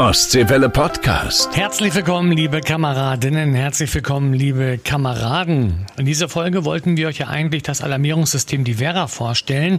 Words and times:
Ostseewelle 0.00 0.70
Podcast. 0.70 1.54
Herzlich 1.54 1.94
willkommen, 1.94 2.32
liebe 2.32 2.62
Kameradinnen, 2.62 3.52
herzlich 3.52 3.94
willkommen, 3.94 4.32
liebe 4.32 4.78
Kameraden. 4.78 5.84
In 5.98 6.06
dieser 6.06 6.30
Folge 6.30 6.64
wollten 6.64 6.96
wir 6.96 7.08
euch 7.08 7.18
ja 7.18 7.28
eigentlich 7.28 7.64
das 7.64 7.82
Alarmierungssystem 7.82 8.64
die 8.64 8.72
Vera 8.72 9.08
vorstellen, 9.08 9.78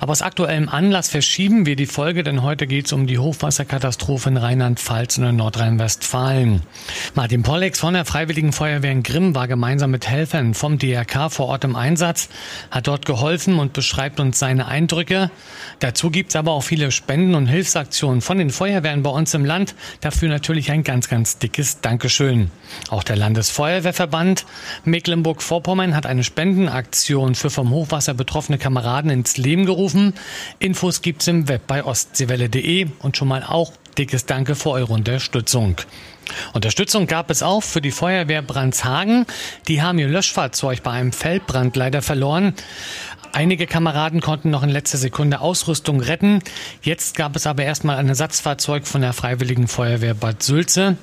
aber 0.00 0.10
aus 0.10 0.22
aktuellem 0.22 0.68
Anlass 0.68 1.08
verschieben 1.08 1.66
wir 1.66 1.76
die 1.76 1.86
Folge, 1.86 2.24
denn 2.24 2.42
heute 2.42 2.66
geht 2.66 2.86
es 2.86 2.92
um 2.92 3.06
die 3.06 3.20
Hochwasserkatastrophe 3.20 4.30
in 4.30 4.38
Rheinland-Pfalz 4.38 5.18
und 5.18 5.24
in 5.26 5.36
Nordrhein-Westfalen. 5.36 6.62
Martin 7.14 7.44
Pollex 7.44 7.78
von 7.78 7.94
der 7.94 8.04
Freiwilligen 8.04 8.52
Feuerwehr 8.52 8.90
in 8.90 9.04
Grimm 9.04 9.36
war 9.36 9.46
gemeinsam 9.46 9.92
mit 9.92 10.08
Helfern 10.08 10.54
vom 10.54 10.78
DRK 10.78 11.30
vor 11.30 11.46
Ort 11.46 11.62
im 11.62 11.76
Einsatz, 11.76 12.28
hat 12.72 12.88
dort 12.88 13.06
geholfen 13.06 13.60
und 13.60 13.72
beschreibt 13.72 14.18
uns 14.18 14.40
seine 14.40 14.66
Eindrücke. 14.66 15.30
Dazu 15.78 16.10
gibt 16.10 16.30
es 16.30 16.36
aber 16.36 16.50
auch 16.50 16.64
viele 16.64 16.90
Spenden 16.90 17.36
und 17.36 17.46
Hilfsaktionen 17.46 18.20
von 18.20 18.38
den 18.38 18.50
Feuerwehren 18.50 19.04
bei 19.04 19.10
uns 19.10 19.32
im 19.32 19.44
Land 19.44 19.59
Land. 19.60 19.74
Dafür 20.00 20.28
natürlich 20.28 20.70
ein 20.70 20.84
ganz, 20.84 21.08
ganz 21.08 21.38
dickes 21.38 21.80
Dankeschön. 21.80 22.50
Auch 22.88 23.02
der 23.02 23.16
Landesfeuerwehrverband 23.16 24.46
Mecklenburg-Vorpommern 24.84 25.94
hat 25.94 26.06
eine 26.06 26.24
Spendenaktion 26.24 27.34
für 27.34 27.50
vom 27.50 27.70
Hochwasser 27.70 28.14
betroffene 28.14 28.58
Kameraden 28.58 29.10
ins 29.10 29.36
Leben 29.36 29.66
gerufen. 29.66 30.14
Infos 30.58 31.02
gibt's 31.02 31.26
im 31.26 31.48
Web 31.48 31.66
bei 31.66 31.84
ostseewelle.de 31.84 32.88
und 33.00 33.16
schon 33.16 33.28
mal 33.28 33.42
auch 33.42 33.72
dickes 33.98 34.24
Danke 34.24 34.54
für 34.54 34.70
eure 34.70 34.94
Unterstützung. 34.94 35.76
Unterstützung 36.52 37.06
gab 37.06 37.30
es 37.30 37.42
auch 37.42 37.62
für 37.62 37.80
die 37.80 37.90
Feuerwehr 37.90 38.40
Brandshagen. 38.40 39.26
Die 39.68 39.82
haben 39.82 39.98
ihr 39.98 40.08
Löschfahrzeug 40.08 40.82
bei 40.82 40.92
einem 40.92 41.12
Feldbrand 41.12 41.76
leider 41.76 42.02
verloren. 42.02 42.54
Einige 43.32 43.66
Kameraden 43.66 44.20
konnten 44.20 44.50
noch 44.50 44.62
in 44.62 44.70
letzter 44.70 44.98
Sekunde 44.98 45.40
Ausrüstung 45.40 46.00
retten. 46.00 46.40
Jetzt 46.82 47.16
gab 47.16 47.36
es 47.36 47.46
aber 47.46 47.62
erstmal 47.62 47.96
ein 47.96 48.08
Ersatzfahrzeug 48.08 48.86
von 48.86 49.02
der 49.02 49.12
Freiwilligen 49.12 49.68
Feuerwehr 49.68 50.14
Bad 50.14 50.42
Sülze. 50.42 50.96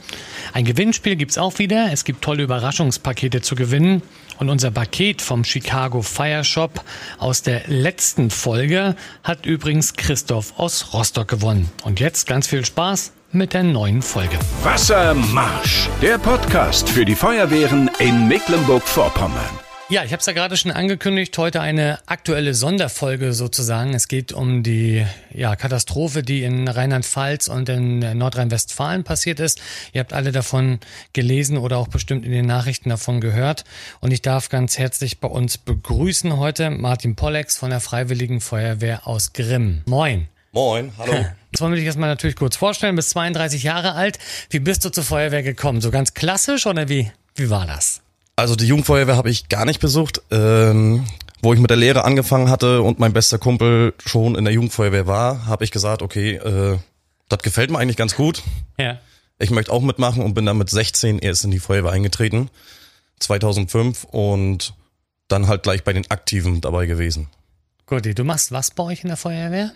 Ein 0.53 0.65
Gewinnspiel 0.65 1.15
gibt's 1.15 1.37
auch 1.37 1.57
wieder. 1.59 1.91
Es 1.91 2.03
gibt 2.03 2.21
tolle 2.21 2.43
Überraschungspakete 2.43 3.41
zu 3.41 3.55
gewinnen. 3.55 4.01
Und 4.39 4.49
unser 4.49 4.71
Paket 4.71 5.21
vom 5.21 5.43
Chicago 5.43 6.01
Fire 6.01 6.43
Shop 6.43 6.83
aus 7.17 7.41
der 7.41 7.61
letzten 7.67 8.29
Folge 8.29 8.95
hat 9.23 9.45
übrigens 9.45 9.95
Christoph 9.95 10.53
aus 10.57 10.93
Rostock 10.93 11.27
gewonnen. 11.27 11.71
Und 11.83 11.99
jetzt 11.99 12.27
ganz 12.27 12.47
viel 12.47 12.63
Spaß 12.65 13.13
mit 13.31 13.53
der 13.53 13.63
neuen 13.63 14.01
Folge. 14.01 14.37
Wassermarsch, 14.63 15.89
der 16.01 16.17
Podcast 16.17 16.89
für 16.89 17.05
die 17.05 17.15
Feuerwehren 17.15 17.89
in 17.99 18.27
Mecklenburg-Vorpommern. 18.27 19.66
Ja, 19.89 20.03
ich 20.03 20.11
habe 20.11 20.19
es 20.19 20.25
ja 20.25 20.33
gerade 20.33 20.57
schon 20.57 20.71
angekündigt, 20.71 21.37
heute 21.37 21.61
eine 21.61 21.99
aktuelle 22.07 22.53
Sonderfolge 22.53 23.31
sozusagen. 23.31 23.93
Es 23.93 24.09
geht 24.09 24.33
um 24.33 24.61
die 24.61 25.05
ja, 25.33 25.55
Katastrophe, 25.55 26.23
die 26.23 26.43
in 26.43 26.67
Rheinland-Pfalz 26.67 27.47
und 27.47 27.69
in 27.69 27.99
Nordrhein-Westfalen 27.99 29.05
passiert 29.05 29.39
ist. 29.39 29.61
Ihr 29.93 30.01
habt 30.01 30.11
alle 30.11 30.33
davon 30.33 30.81
gelesen 31.13 31.57
oder 31.57 31.77
auch 31.77 31.87
bestimmt 31.87 32.25
in 32.25 32.33
den 32.33 32.45
Nachrichten 32.45 32.89
davon 32.89 33.21
gehört. 33.21 33.63
Und 34.01 34.11
ich 34.11 34.21
darf 34.21 34.49
ganz 34.49 34.77
herzlich 34.77 35.21
bei 35.21 35.29
uns 35.29 35.57
begrüßen 35.57 36.35
heute 36.35 36.69
Martin 36.69 37.15
Pollex 37.15 37.55
von 37.55 37.69
der 37.69 37.79
Freiwilligen 37.79 38.41
Feuerwehr 38.41 39.07
aus 39.07 39.31
Grimm. 39.31 39.83
Moin. 39.85 40.27
Moin, 40.51 40.91
hallo. 40.97 41.13
Jetzt 41.53 41.61
wollen 41.61 41.71
wir 41.71 41.77
dich 41.77 41.85
erstmal 41.85 42.09
natürlich 42.09 42.35
kurz 42.35 42.57
vorstellen. 42.57 42.97
Bist 42.97 43.11
32 43.11 43.63
Jahre 43.63 43.93
alt. 43.93 44.19
Wie 44.49 44.59
bist 44.59 44.83
du 44.83 44.89
zur 44.89 45.05
Feuerwehr 45.05 45.43
gekommen? 45.43 45.79
So 45.79 45.91
ganz 45.91 46.13
klassisch 46.13 46.65
oder 46.65 46.89
wie, 46.89 47.09
wie 47.35 47.49
war 47.49 47.65
das? 47.65 48.01
Also 48.37 48.55
die 48.55 48.67
Jugendfeuerwehr 48.67 49.17
habe 49.17 49.31
ich 49.31 49.49
gar 49.49 49.65
nicht 49.65 49.81
besucht. 49.81 50.21
Ähm, 50.31 51.05
wo 51.41 51.53
ich 51.53 51.59
mit 51.59 51.69
der 51.69 51.77
Lehre 51.77 52.03
angefangen 52.03 52.49
hatte 52.49 52.81
und 52.81 52.99
mein 52.99 53.13
bester 53.13 53.37
Kumpel 53.37 53.93
schon 54.03 54.35
in 54.35 54.45
der 54.45 54.53
Jugendfeuerwehr 54.53 55.07
war, 55.07 55.45
habe 55.45 55.63
ich 55.63 55.71
gesagt, 55.71 56.01
okay, 56.01 56.35
äh, 56.35 56.77
das 57.29 57.39
gefällt 57.39 57.69
mir 57.71 57.79
eigentlich 57.79 57.97
ganz 57.97 58.15
gut. 58.15 58.41
Ja. 58.77 58.99
Ich 59.39 59.51
möchte 59.51 59.71
auch 59.71 59.81
mitmachen 59.81 60.23
und 60.23 60.33
bin 60.33 60.45
dann 60.45 60.57
mit 60.57 60.69
16 60.69 61.19
erst 61.19 61.43
in 61.43 61.51
die 61.51 61.59
Feuerwehr 61.59 61.91
eingetreten, 61.91 62.49
2005 63.19 64.03
und 64.05 64.73
dann 65.27 65.47
halt 65.47 65.63
gleich 65.63 65.83
bei 65.83 65.93
den 65.93 66.09
Aktiven 66.09 66.61
dabei 66.61 66.85
gewesen. 66.85 67.27
Guti, 67.85 68.15
du 68.15 68.23
machst 68.23 68.51
was 68.51 68.71
bei 68.71 68.83
euch 68.83 69.01
in 69.03 69.09
der 69.09 69.17
Feuerwehr? 69.17 69.73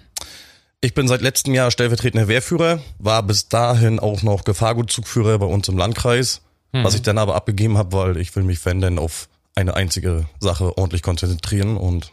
Ich 0.81 0.95
bin 0.95 1.07
seit 1.07 1.21
letztem 1.21 1.53
Jahr 1.53 1.69
stellvertretender 1.69 2.27
Wehrführer, 2.27 2.79
war 2.97 3.21
bis 3.21 3.49
dahin 3.49 3.99
auch 3.99 4.23
noch 4.23 4.43
Gefahrgutzugführer 4.43 5.37
bei 5.37 5.45
uns 5.45 5.67
im 5.67 5.77
Landkreis 5.77 6.41
Mhm. 6.71 6.83
Was 6.83 6.95
ich 6.95 7.01
dann 7.01 7.17
aber 7.17 7.35
abgegeben 7.35 7.77
habe, 7.77 7.93
weil 7.93 8.17
ich 8.17 8.35
will 8.35 8.43
mich, 8.43 8.65
wenn 8.65 8.81
denn, 8.81 8.99
auf 8.99 9.27
eine 9.55 9.75
einzige 9.75 10.25
Sache 10.39 10.77
ordentlich 10.77 11.01
konzentrieren 11.01 11.77
und. 11.77 12.11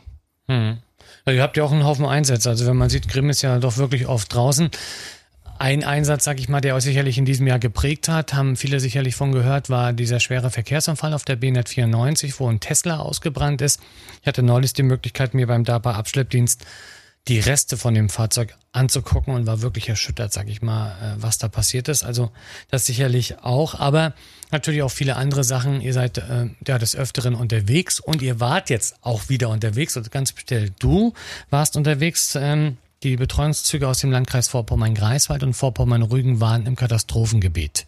Mhm. 0.48 0.78
Ja, 1.26 1.32
ihr 1.32 1.42
habt 1.42 1.56
ja 1.56 1.64
auch 1.64 1.72
einen 1.72 1.84
Haufen 1.84 2.06
Einsätze. 2.06 2.48
Also 2.48 2.66
wenn 2.66 2.76
man 2.76 2.90
sieht, 2.90 3.08
Grimm 3.08 3.30
ist 3.30 3.42
ja 3.42 3.58
doch 3.58 3.76
wirklich 3.76 4.06
oft 4.06 4.32
draußen. 4.34 4.70
Ein 5.60 5.82
Einsatz, 5.82 6.22
sag 6.24 6.38
ich 6.38 6.48
mal, 6.48 6.60
der 6.60 6.76
euch 6.76 6.84
sicherlich 6.84 7.18
in 7.18 7.24
diesem 7.24 7.46
Jahr 7.48 7.58
geprägt 7.58 8.08
hat, 8.08 8.32
haben 8.32 8.54
viele 8.54 8.78
sicherlich 8.78 9.16
von 9.16 9.32
gehört, 9.32 9.70
war 9.70 9.92
dieser 9.92 10.20
schwere 10.20 10.50
Verkehrsunfall 10.50 11.12
auf 11.12 11.24
der 11.24 11.36
B194, 11.36 12.34
wo 12.38 12.48
ein 12.48 12.60
Tesla 12.60 12.98
ausgebrannt 12.98 13.60
ist. 13.60 13.80
Ich 14.20 14.28
hatte 14.28 14.44
neulich 14.44 14.72
die 14.72 14.84
Möglichkeit, 14.84 15.34
mir 15.34 15.48
beim 15.48 15.64
DAPA 15.64 15.92
Abschleppdienst 15.92 16.64
die 17.28 17.38
Reste 17.38 17.76
von 17.76 17.94
dem 17.94 18.08
Fahrzeug 18.08 18.56
anzugucken 18.72 19.34
und 19.34 19.46
war 19.46 19.60
wirklich 19.60 19.88
erschüttert, 19.88 20.32
sag 20.32 20.48
ich 20.48 20.62
mal, 20.62 20.90
äh, 20.92 21.22
was 21.22 21.38
da 21.38 21.48
passiert 21.48 21.88
ist. 21.88 22.02
Also 22.02 22.30
das 22.70 22.86
sicherlich 22.86 23.38
auch, 23.42 23.74
aber 23.74 24.14
natürlich 24.50 24.82
auch 24.82 24.90
viele 24.90 25.16
andere 25.16 25.44
Sachen. 25.44 25.80
Ihr 25.80 25.92
seid 25.92 26.18
äh, 26.18 26.48
ja 26.66 26.78
des 26.78 26.96
Öfteren 26.96 27.34
unterwegs 27.34 28.00
und 28.00 28.22
ihr 28.22 28.40
wart 28.40 28.70
jetzt 28.70 28.96
auch 29.02 29.28
wieder 29.28 29.50
unterwegs 29.50 29.96
und 29.96 30.10
ganz 30.10 30.30
speziell 30.30 30.70
du 30.78 31.12
warst 31.50 31.76
unterwegs. 31.76 32.34
Ähm, 32.34 32.78
die 33.04 33.16
Betreuungszüge 33.16 33.86
aus 33.86 33.98
dem 33.98 34.10
Landkreis 34.10 34.48
Vorpommern-Greifswald 34.48 35.44
und 35.44 35.54
Vorpommern-Rügen 35.54 36.40
waren 36.40 36.66
im 36.66 36.74
Katastrophengebiet. 36.74 37.86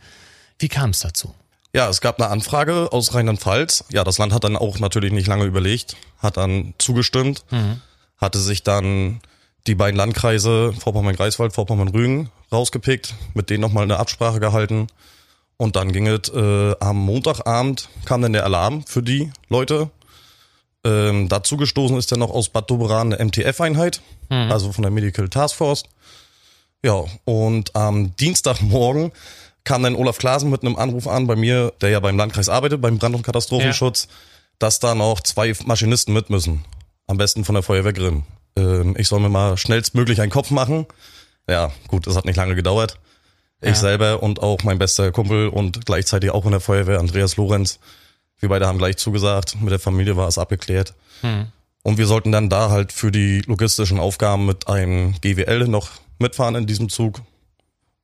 Wie 0.60 0.68
kam 0.68 0.90
es 0.90 1.00
dazu? 1.00 1.34
Ja, 1.72 1.88
es 1.88 2.00
gab 2.00 2.20
eine 2.20 2.30
Anfrage 2.30 2.92
aus 2.92 3.14
Rheinland-Pfalz. 3.14 3.84
Ja, 3.90 4.04
das 4.04 4.18
Land 4.18 4.32
hat 4.32 4.44
dann 4.44 4.56
auch 4.56 4.78
natürlich 4.78 5.12
nicht 5.12 5.26
lange 5.26 5.44
überlegt, 5.44 5.96
hat 6.18 6.36
dann 6.36 6.74
zugestimmt, 6.78 7.44
mhm. 7.50 7.80
Hatte 8.20 8.38
sich 8.38 8.62
dann 8.62 9.20
die 9.66 9.74
beiden 9.74 9.96
Landkreise 9.96 10.72
Vorpommern-Greifswald, 10.72 11.52
Vorpommern-Rügen 11.52 12.30
rausgepickt, 12.52 13.14
mit 13.34 13.50
denen 13.50 13.60
nochmal 13.60 13.84
eine 13.84 13.98
Absprache 13.98 14.40
gehalten. 14.40 14.88
Und 15.56 15.76
dann 15.76 15.92
ging 15.92 16.06
es 16.06 16.28
äh, 16.30 16.74
am 16.80 16.96
Montagabend, 16.96 17.88
kam 18.04 18.22
dann 18.22 18.32
der 18.32 18.44
Alarm 18.44 18.84
für 18.86 19.02
die 19.02 19.30
Leute. 19.48 19.90
Ähm, 20.84 21.28
dazu 21.28 21.58
gestoßen 21.58 21.98
ist 21.98 22.10
dann 22.10 22.20
noch 22.20 22.30
aus 22.30 22.48
Bad 22.48 22.70
Doberan 22.70 23.12
eine 23.12 23.24
MTF-Einheit, 23.24 24.00
mhm. 24.30 24.50
also 24.50 24.72
von 24.72 24.82
der 24.82 24.90
Medical 24.90 25.28
Task 25.28 25.56
Force. 25.56 25.82
Ja, 26.82 27.04
und 27.26 27.76
am 27.76 28.16
Dienstagmorgen 28.16 29.12
kam 29.64 29.82
dann 29.82 29.94
Olaf 29.94 30.16
Klasen 30.16 30.48
mit 30.48 30.62
einem 30.62 30.76
Anruf 30.76 31.06
an 31.06 31.26
bei 31.26 31.36
mir, 31.36 31.74
der 31.82 31.90
ja 31.90 32.00
beim 32.00 32.16
Landkreis 32.16 32.48
arbeitet, 32.48 32.80
beim 32.80 32.98
Brand- 32.98 33.14
und 33.14 33.22
Katastrophenschutz, 33.22 34.08
ja. 34.08 34.14
dass 34.58 34.80
da 34.80 34.94
noch 34.94 35.20
zwei 35.20 35.52
Maschinisten 35.66 36.14
mit 36.14 36.30
müssen. 36.30 36.64
Am 37.10 37.16
besten 37.16 37.44
von 37.44 37.56
der 37.56 37.64
Feuerwehr 37.64 37.92
Grimm 37.92 38.22
ähm, 38.56 38.94
ich 38.96 39.08
soll 39.08 39.18
mir 39.18 39.28
mal 39.28 39.56
schnellstmöglich 39.56 40.20
einen 40.20 40.30
Kopf 40.30 40.52
machen. 40.52 40.86
Ja, 41.48 41.72
gut, 41.88 42.06
das 42.06 42.14
hat 42.16 42.24
nicht 42.24 42.36
lange 42.36 42.54
gedauert. 42.54 43.00
Ich 43.60 43.70
ja. 43.70 43.74
selber 43.74 44.22
und 44.22 44.40
auch 44.40 44.62
mein 44.62 44.78
bester 44.78 45.10
Kumpel 45.10 45.48
und 45.48 45.84
gleichzeitig 45.86 46.30
auch 46.30 46.44
in 46.44 46.52
der 46.52 46.60
Feuerwehr, 46.60 47.00
Andreas 47.00 47.36
Lorenz. 47.36 47.80
Wir 48.38 48.48
beide 48.48 48.68
haben 48.68 48.78
gleich 48.78 48.96
zugesagt. 48.96 49.60
Mit 49.60 49.72
der 49.72 49.80
Familie 49.80 50.16
war 50.16 50.28
es 50.28 50.38
abgeklärt. 50.38 50.94
Hm. 51.22 51.48
Und 51.82 51.98
wir 51.98 52.06
sollten 52.06 52.30
dann 52.30 52.48
da 52.48 52.70
halt 52.70 52.92
für 52.92 53.10
die 53.10 53.40
logistischen 53.42 53.98
Aufgaben 53.98 54.46
mit 54.46 54.68
einem 54.68 55.14
GWL 55.20 55.66
noch 55.66 55.90
mitfahren 56.20 56.54
in 56.54 56.66
diesem 56.66 56.88
Zug. 56.88 57.22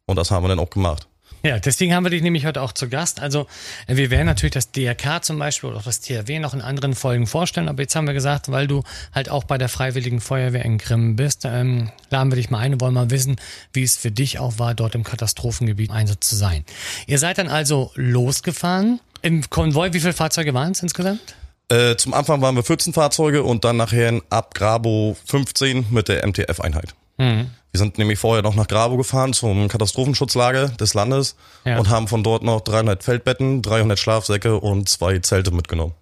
Und 0.06 0.16
das 0.16 0.32
haben 0.32 0.42
wir 0.44 0.48
dann 0.48 0.58
auch 0.58 0.70
gemacht. 0.70 1.06
Ja, 1.46 1.60
deswegen 1.60 1.94
haben 1.94 2.04
wir 2.04 2.10
dich 2.10 2.22
nämlich 2.22 2.44
heute 2.44 2.60
auch 2.60 2.72
zu 2.72 2.88
Gast. 2.88 3.20
Also 3.20 3.46
wir 3.86 4.10
werden 4.10 4.26
natürlich 4.26 4.54
das 4.54 4.72
DRK 4.72 5.22
zum 5.22 5.38
Beispiel 5.38 5.70
oder 5.70 5.78
auch 5.78 5.84
das 5.84 6.00
THW 6.00 6.40
noch 6.40 6.54
in 6.54 6.60
anderen 6.60 6.96
Folgen 6.96 7.28
vorstellen, 7.28 7.68
aber 7.68 7.82
jetzt 7.82 7.94
haben 7.94 8.08
wir 8.08 8.14
gesagt, 8.14 8.50
weil 8.50 8.66
du 8.66 8.82
halt 9.14 9.28
auch 9.28 9.44
bei 9.44 9.56
der 9.56 9.68
Freiwilligen 9.68 10.20
Feuerwehr 10.20 10.64
in 10.64 10.78
Grimm 10.78 11.14
bist, 11.14 11.44
ähm, 11.44 11.92
laden 12.10 12.32
wir 12.32 12.36
dich 12.36 12.50
mal 12.50 12.58
ein 12.58 12.74
und 12.74 12.80
wollen 12.80 12.94
mal 12.94 13.10
wissen, 13.10 13.36
wie 13.72 13.84
es 13.84 13.96
für 13.96 14.10
dich 14.10 14.40
auch 14.40 14.58
war, 14.58 14.74
dort 14.74 14.96
im 14.96 15.04
Katastrophengebiet 15.04 15.92
Einsatz 15.92 16.26
zu 16.28 16.34
sein. 16.34 16.64
Ihr 17.06 17.20
seid 17.20 17.38
dann 17.38 17.48
also 17.48 17.92
losgefahren. 17.94 18.98
Im 19.22 19.48
Konvoi, 19.48 19.92
wie 19.92 20.00
viele 20.00 20.14
Fahrzeuge 20.14 20.52
waren 20.52 20.72
es 20.72 20.82
insgesamt? 20.82 21.36
Äh, 21.68 21.94
zum 21.94 22.12
Anfang 22.12 22.42
waren 22.42 22.56
wir 22.56 22.64
14 22.64 22.92
Fahrzeuge 22.92 23.44
und 23.44 23.64
dann 23.64 23.76
nachher 23.76 24.20
ab 24.30 24.54
Grabo 24.54 25.16
15 25.26 25.86
mit 25.90 26.08
der 26.08 26.26
MTF-Einheit. 26.26 26.94
Mhm. 27.18 27.50
Wir 27.72 27.78
sind 27.78 27.98
nämlich 27.98 28.18
vorher 28.18 28.42
noch 28.42 28.54
nach 28.54 28.68
Grabo 28.68 28.96
gefahren 28.96 29.34
zum 29.34 29.68
Katastrophenschutzlager 29.68 30.68
des 30.68 30.94
Landes 30.94 31.36
ja. 31.64 31.78
und 31.78 31.90
haben 31.90 32.08
von 32.08 32.22
dort 32.22 32.42
noch 32.42 32.62
300 32.62 33.04
Feldbetten, 33.04 33.60
300 33.60 33.98
Schlafsäcke 33.98 34.58
und 34.58 34.88
zwei 34.88 35.18
Zelte 35.18 35.50
mitgenommen. 35.50 35.92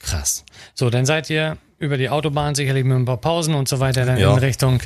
Krass. 0.00 0.44
So, 0.74 0.90
dann 0.90 1.06
seid 1.06 1.30
ihr 1.30 1.58
über 1.78 1.96
die 1.96 2.10
Autobahn 2.10 2.54
sicherlich 2.54 2.84
mit 2.84 2.96
ein 2.96 3.04
paar 3.04 3.18
Pausen 3.18 3.54
und 3.54 3.68
so 3.68 3.80
weiter 3.80 4.04
dann 4.04 4.18
ja. 4.18 4.32
in 4.32 4.38
Richtung 4.38 4.80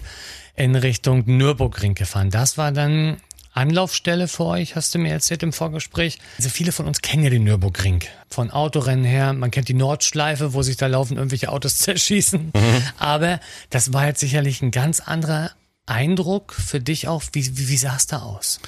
in 0.56 0.76
Richtung 0.76 1.24
Nürburgring 1.26 1.94
gefahren. 1.94 2.30
Das 2.30 2.58
war 2.58 2.70
dann 2.72 3.16
Anlaufstelle 3.52 4.28
für 4.28 4.44
euch, 4.44 4.76
hast 4.76 4.94
du 4.94 4.98
mir 4.98 5.12
erzählt 5.12 5.42
im 5.42 5.52
Vorgespräch. 5.52 6.18
Also 6.38 6.50
viele 6.50 6.72
von 6.72 6.86
uns 6.86 7.02
kennen 7.02 7.24
ja 7.24 7.30
den 7.30 7.44
Nürburgring. 7.44 8.04
Von 8.28 8.50
Autorennen 8.50 9.04
her, 9.04 9.32
man 9.32 9.50
kennt 9.50 9.68
die 9.68 9.74
Nordschleife, 9.74 10.54
wo 10.54 10.62
sich 10.62 10.76
da 10.76 10.86
laufen 10.86 11.16
irgendwelche 11.16 11.50
Autos 11.50 11.78
zerschießen. 11.78 12.52
Mhm. 12.54 12.82
Aber 12.98 13.40
das 13.70 13.92
war 13.92 14.06
jetzt 14.06 14.20
sicherlich 14.20 14.62
ein 14.62 14.70
ganz 14.70 15.00
anderer 15.00 15.50
Eindruck 15.90 16.54
für 16.54 16.80
dich 16.80 17.08
auch? 17.08 17.22
Wie, 17.32 17.56
wie, 17.56 17.68
wie 17.68 17.76
sah 17.76 17.96
es 17.96 18.06
da 18.06 18.20
aus? 18.20 18.60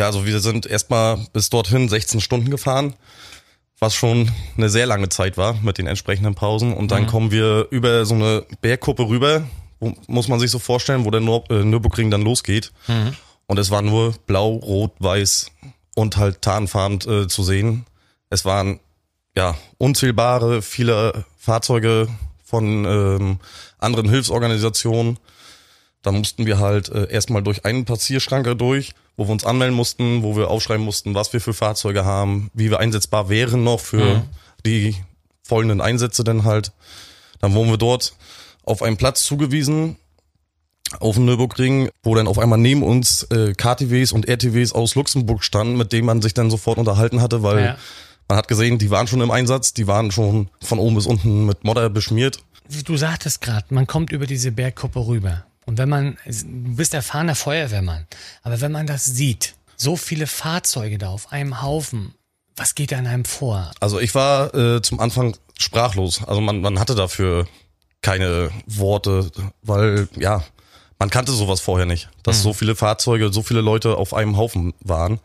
Ja, 0.00 0.06
also 0.06 0.24
wir 0.26 0.40
sind 0.40 0.66
erstmal 0.66 1.18
bis 1.32 1.50
dorthin 1.50 1.88
16 1.88 2.20
Stunden 2.20 2.50
gefahren, 2.50 2.94
was 3.78 3.94
schon 3.94 4.30
eine 4.56 4.70
sehr 4.70 4.86
lange 4.86 5.10
Zeit 5.10 5.36
war 5.36 5.54
mit 5.62 5.78
den 5.78 5.86
entsprechenden 5.86 6.34
Pausen. 6.34 6.72
Und 6.72 6.90
dann 6.90 7.02
mhm. 7.02 7.06
kommen 7.08 7.30
wir 7.30 7.68
über 7.70 8.06
so 8.06 8.14
eine 8.14 8.46
Bergkuppe 8.62 9.06
rüber, 9.06 9.46
wo, 9.80 9.92
muss 10.06 10.28
man 10.28 10.40
sich 10.40 10.50
so 10.50 10.58
vorstellen, 10.58 11.04
wo 11.04 11.10
der 11.10 11.20
äh, 11.20 11.64
Nürburgring 11.64 12.10
dann 12.10 12.22
losgeht. 12.22 12.72
Mhm. 12.88 13.14
Und 13.52 13.58
es 13.58 13.70
war 13.70 13.82
nur 13.82 14.14
blau, 14.26 14.54
rot, 14.54 14.92
weiß 14.98 15.50
und 15.94 16.16
halt 16.16 16.40
tarnfarben 16.40 17.00
äh, 17.02 17.28
zu 17.28 17.42
sehen. 17.42 17.84
Es 18.30 18.46
waren 18.46 18.80
ja 19.36 19.58
unzählbare, 19.76 20.62
viele 20.62 21.26
Fahrzeuge 21.36 22.08
von 22.42 22.86
ähm, 22.86 23.40
anderen 23.76 24.08
Hilfsorganisationen. 24.08 25.18
Da 26.00 26.12
mussten 26.12 26.46
wir 26.46 26.60
halt 26.60 26.88
äh, 26.88 27.10
erstmal 27.10 27.42
durch 27.42 27.66
einen 27.66 27.84
Passierschranke 27.84 28.56
durch, 28.56 28.94
wo 29.18 29.26
wir 29.26 29.32
uns 29.32 29.44
anmelden 29.44 29.76
mussten, 29.76 30.22
wo 30.22 30.34
wir 30.34 30.48
aufschreiben 30.48 30.82
mussten, 30.82 31.14
was 31.14 31.34
wir 31.34 31.42
für 31.42 31.52
Fahrzeuge 31.52 32.06
haben, 32.06 32.50
wie 32.54 32.70
wir 32.70 32.80
einsetzbar 32.80 33.28
wären 33.28 33.64
noch 33.64 33.80
für 33.80 34.14
mhm. 34.14 34.22
die 34.64 34.96
folgenden 35.42 35.82
Einsätze 35.82 36.24
denn 36.24 36.44
halt. 36.44 36.72
Dann 37.42 37.52
wurden 37.52 37.68
wir 37.68 37.76
dort 37.76 38.14
auf 38.64 38.80
einen 38.80 38.96
Platz 38.96 39.24
zugewiesen, 39.24 39.98
auf 41.00 41.16
dem 41.16 41.24
Nürburgring, 41.24 41.88
wo 42.02 42.14
dann 42.14 42.26
auf 42.26 42.38
einmal 42.38 42.58
neben 42.58 42.82
uns 42.82 43.24
äh, 43.24 43.52
KTWs 43.54 44.12
und 44.12 44.28
RTWs 44.28 44.72
aus 44.72 44.94
Luxemburg 44.94 45.44
standen, 45.44 45.76
mit 45.76 45.92
denen 45.92 46.06
man 46.06 46.22
sich 46.22 46.34
dann 46.34 46.50
sofort 46.50 46.78
unterhalten 46.78 47.20
hatte, 47.20 47.42
weil 47.42 47.64
ja. 47.64 47.76
Man 48.28 48.38
hat 48.38 48.48
gesehen, 48.48 48.78
die 48.78 48.90
waren 48.90 49.06
schon 49.06 49.20
im 49.20 49.30
Einsatz, 49.30 49.74
die 49.74 49.86
waren 49.86 50.10
schon 50.10 50.48
von 50.62 50.78
oben 50.78 50.94
bis 50.94 51.06
unten 51.06 51.44
mit 51.44 51.64
Modder 51.64 51.90
beschmiert. 51.90 52.38
Du 52.86 52.96
sagtest 52.96 53.42
gerade, 53.42 53.66
man 53.74 53.86
kommt 53.86 54.10
über 54.10 54.26
diese 54.26 54.52
Bergkuppe 54.52 55.06
rüber. 55.06 55.44
Und 55.66 55.76
wenn 55.76 55.90
man, 55.90 56.16
du 56.24 56.76
bist 56.76 56.94
erfahrener 56.94 57.34
Feuerwehrmann, 57.34 58.06
aber 58.42 58.62
wenn 58.62 58.72
man 58.72 58.86
das 58.86 59.04
sieht, 59.04 59.54
so 59.76 59.96
viele 59.96 60.26
Fahrzeuge 60.26 60.96
da 60.96 61.10
auf 61.10 61.30
einem 61.30 61.60
Haufen, 61.60 62.14
was 62.56 62.74
geht 62.74 62.92
da 62.92 62.98
in 62.98 63.06
einem 63.06 63.26
vor? 63.26 63.70
Also 63.80 64.00
ich 64.00 64.14
war 64.14 64.54
äh, 64.54 64.80
zum 64.80 65.00
Anfang 65.00 65.36
sprachlos. 65.58 66.24
Also 66.24 66.40
man, 66.40 66.62
man 66.62 66.78
hatte 66.78 66.94
dafür 66.94 67.46
keine 68.00 68.50
Worte, 68.66 69.30
weil 69.62 70.08
ja, 70.16 70.42
man 71.02 71.10
kannte 71.10 71.32
sowas 71.32 71.58
vorher 71.58 71.84
nicht, 71.84 72.08
dass 72.22 72.38
mhm. 72.38 72.42
so 72.42 72.52
viele 72.52 72.76
Fahrzeuge, 72.76 73.32
so 73.32 73.42
viele 73.42 73.60
Leute 73.60 73.96
auf 73.96 74.14
einem 74.14 74.36
Haufen 74.36 74.72
waren. 74.84 75.18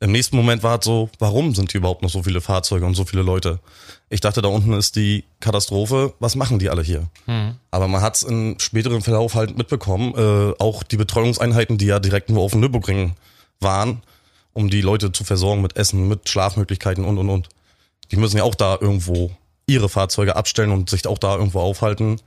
Im 0.00 0.12
nächsten 0.12 0.34
Moment 0.34 0.62
war 0.62 0.78
es 0.78 0.86
so, 0.86 1.10
warum 1.18 1.54
sind 1.54 1.72
hier 1.72 1.80
überhaupt 1.80 2.00
noch 2.00 2.08
so 2.08 2.22
viele 2.22 2.40
Fahrzeuge 2.40 2.86
und 2.86 2.94
so 2.94 3.04
viele 3.04 3.20
Leute? 3.20 3.60
Ich 4.08 4.22
dachte, 4.22 4.40
da 4.40 4.48
unten 4.48 4.72
ist 4.72 4.96
die 4.96 5.24
Katastrophe, 5.40 6.14
was 6.20 6.36
machen 6.36 6.58
die 6.58 6.70
alle 6.70 6.80
hier? 6.80 7.06
Mhm. 7.26 7.56
Aber 7.70 7.86
man 7.86 8.00
hat 8.00 8.16
es 8.16 8.22
im 8.22 8.58
späteren 8.58 9.02
Verlauf 9.02 9.34
halt 9.34 9.58
mitbekommen, 9.58 10.14
äh, 10.16 10.54
auch 10.58 10.82
die 10.82 10.96
Betreuungseinheiten, 10.96 11.76
die 11.76 11.84
ja 11.84 12.00
direkt 12.00 12.30
nur 12.30 12.42
auf 12.42 12.52
dem 12.52 12.60
Nürburgring 12.60 13.14
waren, 13.60 14.02
um 14.54 14.70
die 14.70 14.80
Leute 14.80 15.12
zu 15.12 15.22
versorgen 15.22 15.60
mit 15.60 15.76
Essen, 15.76 16.08
mit 16.08 16.30
Schlafmöglichkeiten 16.30 17.04
und 17.04 17.18
und 17.18 17.28
und. 17.28 17.50
Die 18.10 18.16
müssen 18.16 18.38
ja 18.38 18.44
auch 18.44 18.54
da 18.54 18.78
irgendwo 18.80 19.32
ihre 19.66 19.90
Fahrzeuge 19.90 20.34
abstellen 20.34 20.70
und 20.70 20.88
sich 20.88 21.06
auch 21.06 21.18
da 21.18 21.36
irgendwo 21.36 21.60
aufhalten. 21.60 22.22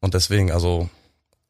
Und 0.00 0.14
deswegen, 0.14 0.50
also 0.50 0.88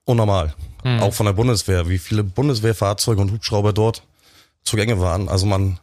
unnormal. 0.05 0.55
Mhm. 0.85 1.01
Auch 1.01 1.15
von 1.15 1.27
der 1.27 1.33
Bundeswehr, 1.33 1.89
wie 1.89 1.99
viele 1.99 2.25
Bundeswehrfahrzeuge 2.25 3.21
und 3.21 3.33
Hubschrauber 3.33 3.73
dort 3.73 4.03
zugänge 4.65 5.01
waren. 5.01 5.29
Also 5.29 5.47
man 5.47 5.79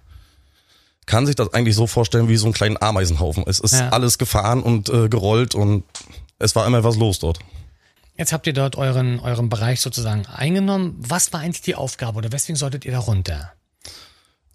kann 1.05 1.25
sich 1.25 1.35
das 1.35 1.53
eigentlich 1.53 1.75
so 1.75 1.87
vorstellen 1.87 2.29
wie 2.29 2.37
so 2.37 2.45
einen 2.45 2.53
kleinen 2.53 2.81
Ameisenhaufen. 2.81 3.43
Es 3.47 3.59
ist 3.59 3.73
ja. 3.73 3.89
alles 3.89 4.17
gefahren 4.17 4.61
und 4.61 4.89
äh, 4.89 5.09
gerollt 5.09 5.55
und 5.55 5.83
es 6.37 6.55
war 6.55 6.67
immer 6.67 6.83
was 6.83 6.97
los 6.97 7.19
dort. 7.19 7.39
Jetzt 8.15 8.33
habt 8.33 8.45
ihr 8.47 8.53
dort 8.53 8.75
euren, 8.75 9.19
euren 9.21 9.49
Bereich 9.49 9.81
sozusagen 9.81 10.25
eingenommen. 10.25 10.95
Was 10.99 11.31
war 11.31 11.39
eigentlich 11.39 11.61
die 11.61 11.75
Aufgabe 11.75 12.17
oder 12.17 12.31
weswegen 12.31 12.57
solltet 12.57 12.85
ihr 12.85 12.91
da 12.91 12.99
runter? 12.99 13.53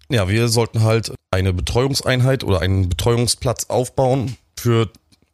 Ja, 0.09 0.29
wir 0.29 0.49
sollten 0.49 0.83
halt 0.83 1.11
eine 1.31 1.51
Betreuungseinheit 1.51 2.43
oder 2.43 2.61
einen 2.61 2.89
Betreuungsplatz 2.89 3.65
aufbauen 3.65 4.37
für 4.55 4.89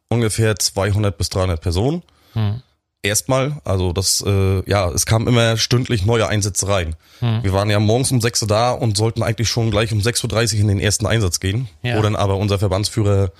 ungefähr 0.08 0.56
200 0.56 1.16
bis 1.16 1.28
300 1.28 1.60
Personen. 1.60 2.02
Hm. 2.32 2.62
Erstmal, 3.04 3.60
also 3.64 3.92
das, 3.92 4.22
äh, 4.24 4.70
ja, 4.70 4.88
es 4.90 5.06
kamen 5.06 5.26
immer 5.26 5.56
stündlich 5.56 6.06
neue 6.06 6.28
Einsätze 6.28 6.68
rein. 6.68 6.94
Hm. 7.18 7.42
Wir 7.42 7.52
waren 7.52 7.68
ja 7.68 7.80
morgens 7.80 8.12
um 8.12 8.20
6 8.20 8.42
Uhr 8.42 8.48
da 8.48 8.70
und 8.70 8.96
sollten 8.96 9.24
eigentlich 9.24 9.48
schon 9.48 9.72
gleich 9.72 9.92
um 9.92 9.98
6.30 9.98 10.54
Uhr 10.54 10.60
in 10.60 10.68
den 10.68 10.78
ersten 10.78 11.06
Einsatz 11.06 11.40
gehen. 11.40 11.68
Ja. 11.82 11.98
Wo 11.98 12.02
dann 12.02 12.14
aber 12.14 12.36
unser 12.36 12.60
Verbandsführer 12.60 13.32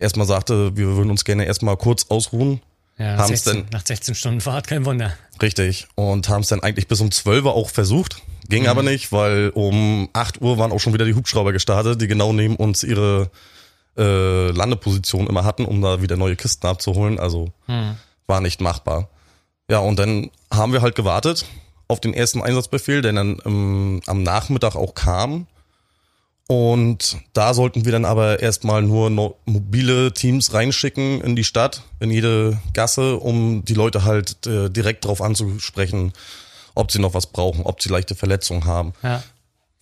erstmal 0.00 0.26
sagte, 0.26 0.76
wir 0.76 0.88
würden 0.96 1.10
uns 1.10 1.24
gerne 1.24 1.44
erstmal 1.44 1.76
kurz 1.76 2.06
ausruhen. 2.08 2.60
Ja, 2.98 3.24
16, 3.24 3.52
dann, 3.52 3.66
nach 3.70 3.86
16 3.86 4.16
Stunden 4.16 4.40
Fahrt, 4.40 4.66
kein 4.66 4.84
Wunder. 4.84 5.12
Richtig. 5.40 5.86
Und 5.94 6.28
haben 6.28 6.40
es 6.40 6.48
dann 6.48 6.64
eigentlich 6.64 6.88
bis 6.88 7.00
um 7.00 7.12
12 7.12 7.44
Uhr 7.44 7.54
auch 7.54 7.70
versucht. 7.70 8.22
Ging 8.48 8.64
mhm. 8.64 8.70
aber 8.70 8.82
nicht, 8.82 9.12
weil 9.12 9.50
um 9.50 10.08
8 10.14 10.40
Uhr 10.40 10.58
waren 10.58 10.72
auch 10.72 10.80
schon 10.80 10.94
wieder 10.94 11.04
die 11.04 11.14
Hubschrauber 11.14 11.52
gestartet, 11.52 12.00
die 12.00 12.08
genau 12.08 12.32
neben 12.32 12.56
uns 12.56 12.82
ihre 12.82 13.30
äh, 13.96 14.50
Landeposition 14.50 15.28
immer 15.28 15.44
hatten, 15.44 15.64
um 15.64 15.80
da 15.80 16.02
wieder 16.02 16.16
neue 16.16 16.34
Kisten 16.34 16.66
abzuholen. 16.66 17.20
Also 17.20 17.52
mhm 17.68 17.94
war 18.26 18.40
nicht 18.40 18.60
machbar. 18.60 19.08
Ja, 19.70 19.78
und 19.78 19.98
dann 19.98 20.30
haben 20.52 20.72
wir 20.72 20.82
halt 20.82 20.94
gewartet 20.94 21.44
auf 21.88 22.00
den 22.00 22.14
ersten 22.14 22.42
Einsatzbefehl, 22.42 23.02
der 23.02 23.12
dann 23.12 23.40
ähm, 23.44 24.00
am 24.06 24.22
Nachmittag 24.22 24.76
auch 24.76 24.94
kam. 24.94 25.46
Und 26.48 27.16
da 27.32 27.54
sollten 27.54 27.84
wir 27.84 27.92
dann 27.92 28.04
aber 28.04 28.40
erstmal 28.40 28.80
nur 28.82 29.10
no 29.10 29.36
mobile 29.46 30.12
Teams 30.12 30.54
reinschicken 30.54 31.20
in 31.20 31.34
die 31.34 31.42
Stadt, 31.42 31.82
in 31.98 32.10
jede 32.10 32.60
Gasse, 32.72 33.16
um 33.16 33.64
die 33.64 33.74
Leute 33.74 34.04
halt 34.04 34.46
äh, 34.46 34.70
direkt 34.70 35.04
darauf 35.04 35.20
anzusprechen, 35.20 36.12
ob 36.76 36.92
sie 36.92 37.00
noch 37.00 37.14
was 37.14 37.26
brauchen, 37.26 37.62
ob 37.64 37.82
sie 37.82 37.88
leichte 37.88 38.14
Verletzungen 38.14 38.64
haben, 38.64 38.92
ja. 39.02 39.24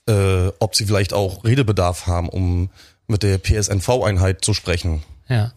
äh, 0.09 0.53
ob 0.59 0.75
sie 0.75 0.87
vielleicht 0.87 1.13
auch 1.13 1.45
Redebedarf 1.45 2.07
haben, 2.07 2.31
um 2.31 2.71
mit 3.09 3.23
der 3.23 3.37
PSNV-Einheit 3.37 4.43
zu 4.43 4.55
sprechen. 4.55 5.03
Ja. 5.29 5.53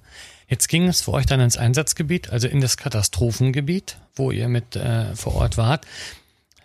Jetzt 0.47 0.69
ging 0.69 0.87
es 0.87 1.01
für 1.01 1.11
euch 1.11 1.25
dann 1.25 1.41
ins 1.41 1.57
Einsatzgebiet, 1.57 2.29
also 2.29 2.47
in 2.47 2.61
das 2.61 2.77
Katastrophengebiet, 2.77 3.97
wo 4.15 4.31
ihr 4.31 4.47
mit 4.47 4.75
äh, 4.75 5.13
vor 5.15 5.35
Ort 5.35 5.57
wart. 5.57 5.85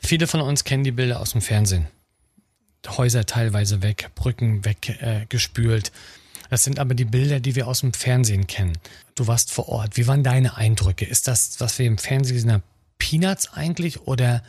Viele 0.00 0.26
von 0.26 0.40
uns 0.40 0.64
kennen 0.64 0.84
die 0.84 0.93
Bilder 0.93 1.20
aus 1.20 1.32
dem 1.32 1.43
Fernsehen. 1.43 1.88
Häuser 2.87 3.26
teilweise 3.26 3.82
weg, 3.82 4.11
Brücken 4.14 4.64
weggespült. 4.64 5.88
Äh, 5.88 6.49
das 6.50 6.64
sind 6.64 6.79
aber 6.79 6.94
die 6.94 7.05
Bilder, 7.05 7.40
die 7.40 7.55
wir 7.55 7.67
aus 7.67 7.81
dem 7.81 7.93
Fernsehen 7.93 8.46
kennen. 8.46 8.79
Du 9.14 9.26
warst 9.26 9.50
vor 9.50 9.69
Ort. 9.69 9.96
Wie 9.96 10.06
waren 10.06 10.23
deine 10.23 10.56
Eindrücke? 10.56 11.05
Ist 11.05 11.26
das, 11.26 11.61
was 11.61 11.78
wir 11.78 11.87
im 11.87 11.99
Fernsehen 11.99 12.38
sehen, 12.38 12.62
Peanuts 12.99 13.52
eigentlich? 13.52 14.06
Oder 14.06 14.43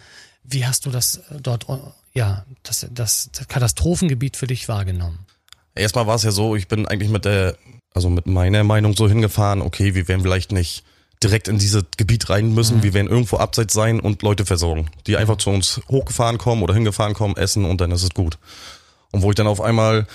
wie 0.43 0.65
hast 0.65 0.85
du 0.85 0.91
das 0.91 1.21
dort, 1.31 1.65
ja, 2.13 2.45
das, 2.61 2.85
das, 2.91 3.29
das 3.31 3.47
Katastrophengebiet 3.47 4.37
für 4.37 4.47
dich 4.47 4.67
wahrgenommen? 4.67 5.25
Erstmal 5.75 6.05
war 6.05 6.15
es 6.15 6.23
ja 6.23 6.31
so, 6.31 6.55
ich 6.55 6.67
bin 6.67 6.87
eigentlich 6.87 7.09
mit 7.09 7.25
der 7.25 7.57
also 7.93 8.09
mit 8.09 8.27
meiner 8.27 8.63
Meinung 8.63 8.95
so 8.95 9.07
hingefahren, 9.07 9.61
okay, 9.61 9.95
wir 9.95 10.07
werden 10.07 10.21
vielleicht 10.21 10.51
nicht 10.51 10.83
direkt 11.21 11.47
in 11.47 11.57
dieses 11.57 11.83
Gebiet 11.97 12.29
rein 12.29 12.53
müssen, 12.53 12.77
mhm. 12.77 12.83
wir 12.83 12.93
werden 12.93 13.07
irgendwo 13.09 13.37
abseits 13.37 13.73
sein 13.73 13.99
und 13.99 14.21
Leute 14.23 14.45
versorgen, 14.45 14.89
die 15.07 15.15
einfach 15.15 15.37
zu 15.37 15.49
uns 15.49 15.81
hochgefahren 15.89 16.37
kommen 16.37 16.63
oder 16.63 16.73
hingefahren 16.73 17.13
kommen, 17.13 17.37
essen 17.37 17.65
und 17.65 17.79
dann 17.79 17.91
ist 17.91 18.03
es 18.03 18.09
gut. 18.09 18.37
Und 19.11 19.21
wo 19.21 19.29
ich 19.29 19.35
dann 19.35 19.47
auf 19.47 19.61
einmal 19.61 20.07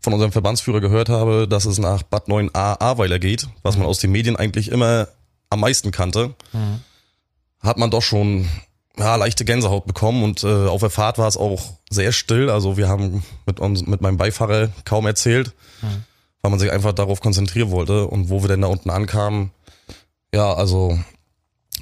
von 0.00 0.12
unserem 0.12 0.32
Verbandsführer 0.32 0.80
gehört 0.80 1.08
habe, 1.08 1.48
dass 1.48 1.64
es 1.64 1.78
nach 1.78 2.02
Bad 2.02 2.28
9a 2.28 2.80
Ahrweiler 2.80 3.18
geht, 3.18 3.48
was 3.62 3.74
mhm. 3.74 3.82
man 3.82 3.88
aus 3.90 3.98
den 3.98 4.12
Medien 4.12 4.36
eigentlich 4.36 4.70
immer 4.70 5.08
am 5.50 5.60
meisten 5.60 5.90
kannte, 5.90 6.34
mhm. 6.52 6.80
hat 7.60 7.76
man 7.76 7.90
doch 7.90 8.02
schon 8.02 8.48
ja, 8.96 9.16
leichte 9.16 9.44
Gänsehaut 9.44 9.86
bekommen 9.86 10.22
und 10.22 10.44
äh, 10.44 10.68
auf 10.68 10.80
der 10.80 10.90
Fahrt 10.90 11.18
war 11.18 11.26
es 11.26 11.36
auch 11.36 11.74
sehr 11.90 12.12
still. 12.12 12.48
Also 12.48 12.76
wir 12.76 12.88
haben 12.88 13.24
mit 13.44 13.58
uns, 13.58 13.86
mit 13.86 14.00
meinem 14.00 14.16
Beifahrer 14.16 14.68
kaum 14.84 15.06
erzählt. 15.06 15.52
Mhm 15.82 16.04
weil 16.44 16.50
man 16.50 16.60
sich 16.60 16.70
einfach 16.70 16.92
darauf 16.92 17.22
konzentrieren 17.22 17.70
wollte. 17.70 18.06
Und 18.06 18.28
wo 18.28 18.42
wir 18.42 18.48
denn 18.48 18.60
da 18.60 18.66
unten 18.66 18.90
ankamen, 18.90 19.50
ja, 20.34 20.52
also, 20.52 20.98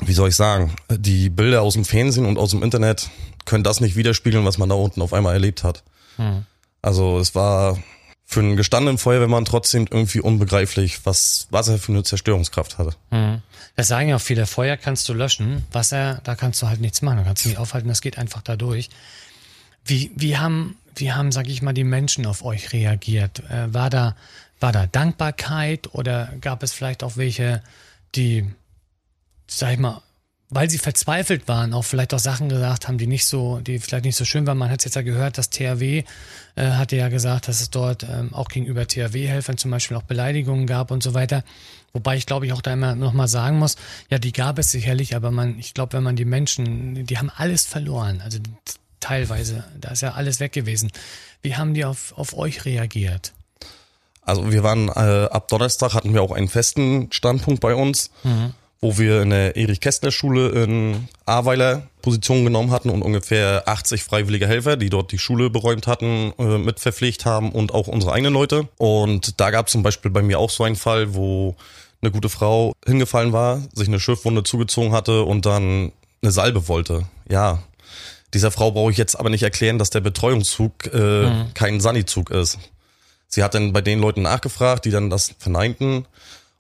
wie 0.05 0.13
soll 0.13 0.29
ich 0.29 0.37
sagen, 0.37 0.73
die 0.89 1.31
Bilder 1.31 1.63
aus 1.63 1.75
dem 1.75 1.85
Fernsehen 1.85 2.27
und 2.27 2.39
aus 2.39 2.51
dem 2.51 2.63
Internet 2.63 3.11
können 3.45 3.65
das 3.65 3.81
nicht 3.81 3.97
widerspiegeln, 3.97 4.45
was 4.45 4.59
man 4.59 4.69
da 4.69 4.77
unten 4.77 5.03
auf 5.03 5.15
einmal 5.15 5.35
erlebt 5.35 5.65
hat. 5.65 5.83
Hm. 6.15 6.47
Also 6.81 7.19
es 7.19 7.35
war 7.35 7.77
für 8.25 8.39
einen 8.39 8.57
gestandenen 8.57 8.99
Feuerwehrmann 8.99 9.45
trotzdem 9.45 9.89
irgendwie 9.91 10.21
unbegreiflich, 10.21 11.05
was 11.05 11.49
Wasser 11.51 11.77
für 11.77 11.91
eine 11.91 12.05
Zerstörungskraft 12.05 12.79
hatte. 12.79 12.95
Hm. 13.11 13.43
Das 13.75 13.89
sagen 13.89 14.11
ja 14.11 14.17
auch 14.17 14.21
viele, 14.21 14.47
Feuer 14.47 14.77
kannst 14.77 15.09
du 15.09 15.13
löschen, 15.13 15.65
Wasser, 15.73 16.21
da 16.23 16.37
kannst 16.37 16.63
du 16.63 16.69
halt 16.69 16.81
nichts 16.81 17.03
machen, 17.03 17.17
da 17.17 17.25
kannst 17.25 17.45
du 17.45 17.49
nicht 17.49 17.59
aufhalten, 17.59 17.89
das 17.89 18.01
geht 18.01 18.17
einfach 18.17 18.43
da 18.43 18.55
durch. 18.55 18.91
Wie, 19.85 20.13
wie 20.15 20.37
haben, 20.37 20.77
wie 20.95 21.11
haben, 21.11 21.33
sag 21.33 21.49
ich 21.49 21.63
mal, 21.63 21.73
die 21.73 21.83
Menschen 21.83 22.27
auf 22.27 22.45
euch 22.45 22.73
reagiert? 22.73 23.43
Äh, 23.51 23.75
war 23.75 23.91
da, 23.91 24.15
war 24.63 24.73
da 24.73 24.87
Dankbarkeit 24.87 25.95
oder 25.95 26.33
gab 26.41 26.63
es 26.63 26.73
vielleicht 26.73 27.03
auch 27.03 27.17
welche, 27.17 27.63
die, 28.15 28.47
sag 29.47 29.73
ich 29.73 29.79
mal, 29.79 30.03
weil 30.55 30.69
sie 30.69 30.79
verzweifelt 30.79 31.49
waren, 31.49 31.73
auch 31.73 31.83
vielleicht 31.83 32.13
auch 32.13 32.19
Sachen 32.19 32.51
gesagt 32.51 32.87
haben, 32.87 32.99
die 32.99 33.07
nicht 33.07 33.25
so, 33.25 33.61
die 33.61 33.79
vielleicht 33.79 34.05
nicht 34.05 34.17
so 34.17 34.27
schön 34.27 34.47
waren. 34.47 34.59
Man 34.59 34.71
hat 34.71 34.81
es 34.81 34.85
jetzt 34.85 34.97
ja 34.97 35.03
gehört, 35.03 35.39
dass 35.39 35.49
THW 35.49 36.05
äh, 36.57 36.71
hatte 36.73 36.97
ja 36.97 37.09
gesagt, 37.09 37.49
dass 37.49 37.63
es 37.63 37.71
dort 37.71 38.03
ähm, 38.03 38.35
auch 38.35 38.49
gegenüber 38.49 38.87
THW-Helfern 38.87 39.57
zum 39.57 39.71
Beispiel 39.71 39.97
auch 39.97 40.03
Beleidigungen 40.03 40.67
gab 40.67 40.91
und 40.91 41.03
so 41.03 41.15
weiter. 41.15 41.43
Wobei 41.95 42.17
ich 42.17 42.27
glaube 42.27 42.45
ich 42.45 42.53
auch 42.53 42.61
da 42.61 42.75
immer 42.75 42.95
nochmal 42.95 43.29
sagen 43.29 43.59
muss, 43.59 43.77
ja, 44.11 44.19
die 44.19 44.33
gab 44.33 44.59
es 44.59 44.71
sicherlich, 44.71 45.17
aber 45.17 45.31
man, 45.31 45.59
ich 45.59 45.73
glaube, 45.73 45.95
wenn 45.95 46.03
man 46.03 46.17
die 46.17 46.27
Menschen, 46.27 47.07
die 47.07 47.17
haben 47.17 47.31
alles 47.35 47.65
verloren. 47.65 48.21
Also 48.23 48.39
teilweise. 49.01 49.65
Da 49.81 49.91
ist 49.91 50.03
ja 50.03 50.13
alles 50.13 50.39
weg 50.39 50.53
gewesen. 50.53 50.91
Wie 51.41 51.57
haben 51.57 51.73
die 51.73 51.85
auf, 51.85 52.13
auf 52.17 52.37
euch 52.37 52.65
reagiert? 52.67 53.33
Also 54.25 54.53
wir 54.53 54.63
waren 54.63 54.89
äh, 54.89 55.29
ab 55.31 55.49
Donnerstag 55.49 55.95
hatten 55.95 56.15
wir 56.15 56.23
auch 56.23 56.33
einen 56.33 56.49
festen 56.49 57.09
Standpunkt 57.11 57.61
bei 57.61 57.75
uns, 57.75 58.11
mhm. 58.23 58.55
wo 58.81 58.99
wir 58.99 59.23
in 59.23 59.31
der 59.31 59.57
Erich-Kästner-Schule 59.57 60.49
in 60.51 61.09
Ahrweiler 61.27 61.83
Position 62.03 62.45
genommen 62.45 62.71
hatten 62.71 62.91
und 62.91 63.03
ungefähr 63.03 63.65
80 63.67 64.03
freiwillige 64.03 64.47
Helfer, 64.47 64.77
die 64.77 64.91
dort 64.91 65.13
die 65.13 65.19
Schule 65.19 65.51
beräumt 65.51 65.87
hatten, 65.87 66.33
äh, 66.39 66.59
mit 66.59 66.81
verpflegt 66.81 67.25
haben 67.25 67.53
und 67.53 67.73
auch 67.73 67.89
unsere 67.89 68.13
eigenen 68.13 68.33
Leute. 68.33 68.69
Und 68.79 69.41
da 69.41 69.51
gab 69.51 69.67
es 69.67 69.73
zum 69.73 69.83
Beispiel 69.83 70.11
bei 70.11 70.23
mir 70.23 70.39
auch 70.39 70.51
so 70.51 70.65
einen 70.65 70.77
Fall, 70.77 71.15
wo 71.15 71.57
eine 72.01 72.11
gute 72.11 72.29
Frau 72.29 72.73
hingefallen 72.85 73.33
war, 73.33 73.63
sich 73.73 73.89
eine 73.89 74.01
Schiffwunde 74.01 74.43
zugezogen 74.43 74.93
hatte 74.93 75.23
und 75.23 75.47
dann 75.47 75.93
eine 76.21 76.33
Salbe 76.33 76.69
wollte. 76.69 77.07
Ja, 77.31 77.63
dieser 78.35 78.51
Frau 78.51 78.73
brauche 78.73 78.91
ich 78.91 78.97
jetzt 78.97 79.19
aber 79.19 79.31
nicht 79.31 79.43
erklären, 79.43 79.79
dass 79.79 79.91
der 79.91 80.01
Betreuungszug 80.01 80.93
äh, 80.93 81.27
mhm. 81.27 81.55
kein 81.55 81.81
Sanizug 81.81 82.31
ist. 82.31 82.59
Sie 83.35 83.43
hat 83.43 83.55
dann 83.55 83.73
bei 83.73 83.81
den 83.81 83.99
Leuten 83.99 84.21
nachgefragt, 84.23 84.85
die 84.85 84.91
dann 84.91 85.09
das 85.09 85.35
verneinten. 85.39 86.07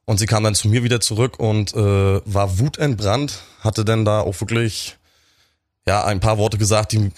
Und 0.06 0.18
sie 0.18 0.26
kam 0.26 0.42
dann 0.42 0.54
zu 0.54 0.68
mir 0.68 0.82
wieder 0.82 1.00
zurück 1.00 1.38
und 1.38 1.74
äh, 1.74 2.20
war 2.24 2.58
wutentbrannt, 2.58 3.40
hatte 3.60 3.84
dann 3.84 4.04
da 4.04 4.20
auch 4.20 4.40
wirklich 4.40 4.96
ja 5.86 6.04
ein 6.04 6.20
paar 6.20 6.38
Worte 6.38 6.56
gesagt, 6.56 6.92
die 6.92 7.10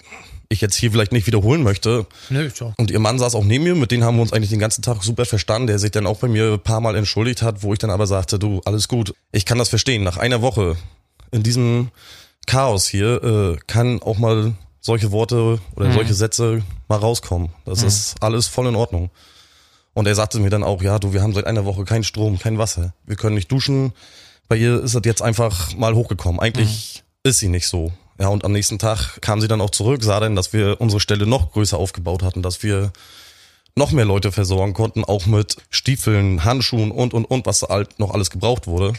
ich 0.49 0.61
jetzt 0.61 0.75
hier 0.75 0.91
vielleicht 0.91 1.13
nicht 1.13 1.27
wiederholen 1.27 1.63
möchte. 1.63 2.07
Nö, 2.31 2.51
so. 2.53 2.75
Und 2.77 2.91
ihr 2.91 2.99
Mann 2.99 3.19
saß 3.19 3.37
auch 3.37 3.45
neben 3.45 3.65
mir, 3.65 3.77
mit 3.77 3.93
denen 3.93 4.05
haben 4.05 4.17
wir 4.17 4.23
uns 4.23 4.33
eigentlich 4.33 4.51
den 4.51 4.59
ganzen 4.59 4.83
Tag 4.83 5.03
super 5.05 5.25
verstanden, 5.25 5.69
der 5.69 5.79
sich 5.79 5.93
dann 5.93 6.07
auch 6.07 6.19
bei 6.19 6.29
mir 6.29 6.55
ein 6.55 6.61
paar 6.61 6.81
Mal 6.81 6.97
entschuldigt 6.97 7.43
hat, 7.43 7.63
wo 7.63 7.73
ich 7.73 7.79
dann 7.79 7.91
aber 7.91 8.07
sagte, 8.07 8.39
du, 8.39 8.61
alles 8.65 8.89
gut. 8.89 9.15
Ich 9.31 9.47
kann 9.47 9.59
das 9.59 9.69
verstehen. 9.69 10.03
Nach 10.03 10.17
einer 10.17 10.43
Woche 10.43 10.77
in 11.31 11.45
diesem 11.45 11.91
Chaos 12.47 12.89
hier 12.89 13.23
äh, 13.23 13.57
kann 13.67 14.03
auch 14.03 14.19
mal 14.19 14.55
solche 14.81 15.13
Worte 15.13 15.61
oder 15.77 15.89
mhm. 15.89 15.95
solche 15.95 16.15
Sätze 16.15 16.63
mal 16.89 16.99
rauskommen. 16.99 17.51
Das 17.65 17.83
mhm. 17.83 17.89
ist 17.89 18.17
alles 18.21 18.49
voll 18.49 18.67
in 18.67 18.77
Ordnung. 18.77 19.11
Und 19.95 20.07
er 20.07 20.15
sagte 20.15 20.41
mir 20.41 20.51
dann 20.51 20.65
auch, 20.65 20.83
ja, 20.83 20.99
du, 20.99 21.13
wir 21.13 21.23
haben 21.23 21.33
seit 21.33 21.47
einer 21.47 21.65
Woche 21.65 21.85
keinen 21.85 22.05
Strom, 22.05 22.39
kein 22.39 22.59
Wasser. 22.59 22.93
Wir 23.05 23.17
können 23.17 23.37
nicht 23.37 23.51
duschen. 23.51 23.93
Bei 24.49 24.57
ihr 24.57 24.83
ist 24.83 24.95
das 24.95 25.03
jetzt 25.05 25.23
einfach 25.23 25.75
mal 25.77 25.95
hochgekommen. 25.95 26.41
Eigentlich 26.41 27.03
mhm. 27.05 27.31
ist 27.31 27.39
sie 27.39 27.49
nicht 27.49 27.69
so. 27.69 27.93
Ja, 28.19 28.29
und 28.29 28.45
am 28.45 28.53
nächsten 28.53 28.79
Tag 28.79 29.21
kam 29.23 29.41
sie 29.41 29.49
dann 29.49 29.61
auch 29.61 29.71
zurück, 29.71 30.05
sah 30.05 30.21
dann, 30.21 30.37
dass 30.37 30.53
wir 30.53 30.81
unsere 30.81 31.01
Stelle 31.01 31.27
noch 31.27 31.53
größer 31.53 31.77
aufgebaut 31.77 32.23
hatten, 32.23 32.43
dass 32.43 32.63
wir 32.63 32.93
noch 33.77 33.91
mehr 33.91 34.05
Leute 34.05 34.31
versorgen 34.31 34.73
konnten, 34.73 35.05
auch 35.05 35.27
mit 35.27 35.57
Stiefeln, 35.71 36.45
Handschuhen 36.45 36.93
und, 36.93 37.13
und, 37.13 37.25
und, 37.25 37.47
was 37.47 37.63
halt 37.63 37.99
noch 37.99 38.13
alles 38.13 38.31
gebraucht 38.31 38.69
wurde. 38.69 38.93